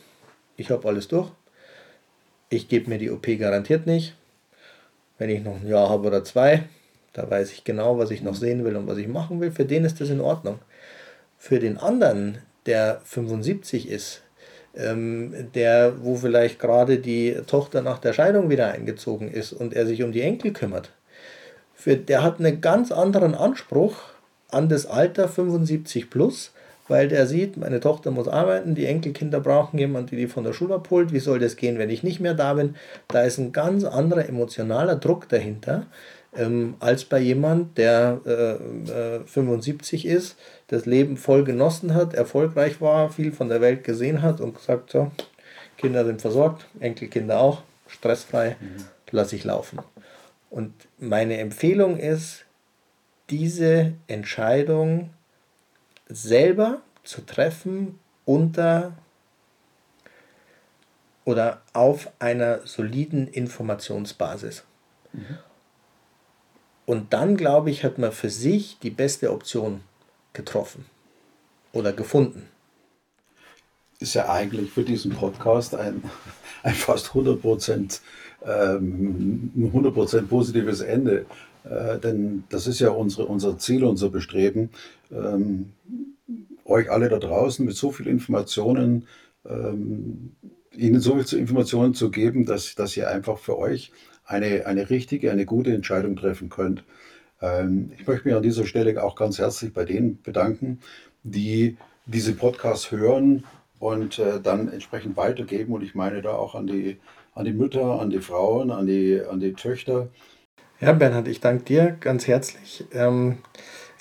[0.57, 1.31] ich habe alles durch,
[2.49, 4.15] ich gebe mir die OP garantiert nicht,
[5.19, 6.63] wenn ich noch ein Jahr habe oder zwei,
[7.13, 9.67] da weiß ich genau, was ich noch sehen will und was ich machen will, für
[9.67, 10.59] den ist das in Ordnung.
[11.37, 14.23] Für den anderen, der 75 ist,
[14.75, 19.85] ähm, der, wo vielleicht gerade die Tochter nach der Scheidung wieder eingezogen ist und er
[19.85, 20.93] sich um die Enkel kümmert,
[21.75, 23.97] für, der hat einen ganz anderen Anspruch
[24.49, 26.54] an das Alter 75 plus,
[26.89, 30.53] weil der sieht, meine Tochter muss arbeiten, die Enkelkinder brauchen jemanden, die die von der
[30.53, 31.13] Schule abholt.
[31.13, 32.77] Wie soll das gehen, wenn ich nicht mehr da bin?
[33.09, 35.87] Da ist ein ganz anderer emotionaler Druck dahinter,
[36.37, 40.37] ähm, als bei jemand, der äh, äh, 75 ist,
[40.69, 44.91] das Leben voll genossen hat, erfolgreich war, viel von der Welt gesehen hat und gesagt,
[44.91, 45.11] so,
[45.77, 48.85] Kinder sind versorgt, Enkelkinder auch, stressfrei, mhm.
[49.11, 49.79] lasse ich laufen.
[50.51, 52.45] Und meine Empfehlung ist,
[53.31, 55.11] diese Entscheidung
[56.15, 58.93] selber zu treffen unter
[61.25, 64.65] oder auf einer soliden Informationsbasis.
[65.13, 65.39] Mhm.
[66.87, 69.81] Und dann, glaube ich, hat man für sich die beste Option
[70.35, 70.85] getroffen
[71.73, 72.49] oder gefunden.
[74.01, 76.05] Ist ja eigentlich für diesen Podcast ein,
[76.63, 78.01] ein fast 100%,
[78.45, 81.25] ähm, 100 positives Ende.
[81.65, 84.71] Äh, denn das ist ja unsere, unser Ziel, unser Bestreben,
[85.11, 85.73] ähm,
[86.65, 89.07] euch alle da draußen mit so viel Informationen,
[89.49, 90.33] ähm,
[90.73, 93.93] ihnen so viel Informationen zu geben, dass, dass ihr einfach für euch
[94.25, 96.85] eine, eine richtige, eine gute Entscheidung treffen könnt.
[97.41, 100.81] Ähm, ich möchte mich an dieser Stelle auch ganz herzlich bei denen bedanken,
[101.23, 103.45] die diese Podcasts hören
[103.79, 105.73] und äh, dann entsprechend weitergeben.
[105.75, 106.99] Und ich meine da auch an die,
[107.35, 110.09] an die Mütter, an die Frauen, an die, an die Töchter.
[110.81, 112.85] Ja, Bernhard, ich danke dir ganz herzlich.
[112.93, 113.39] Ähm,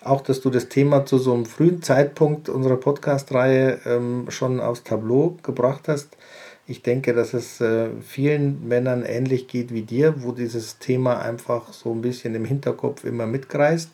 [0.04, 4.84] auch, dass du das Thema zu so einem frühen Zeitpunkt unserer Podcast-Reihe ähm, schon aufs
[4.84, 6.18] Tableau gebracht hast.
[6.66, 11.72] Ich denke, dass es äh, vielen Männern ähnlich geht wie dir, wo dieses Thema einfach
[11.74, 13.92] so ein bisschen im Hinterkopf immer mitkreist.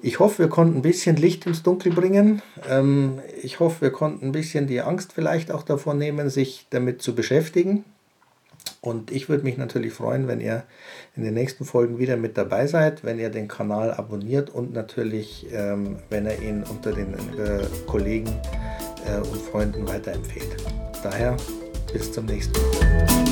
[0.00, 2.40] Ich hoffe, wir konnten ein bisschen Licht ins Dunkel bringen.
[2.68, 7.02] Ähm, ich hoffe, wir konnten ein bisschen die Angst vielleicht auch davon nehmen, sich damit
[7.02, 7.84] zu beschäftigen.
[8.84, 10.64] Und ich würde mich natürlich freuen, wenn ihr
[11.14, 15.46] in den nächsten Folgen wieder mit dabei seid, wenn ihr den Kanal abonniert und natürlich,
[15.52, 18.28] ähm, wenn ihr ihn unter den äh, Kollegen
[19.06, 20.56] äh, und Freunden weiterempfehlt.
[21.00, 21.36] Daher
[21.92, 23.31] bis zum nächsten Mal.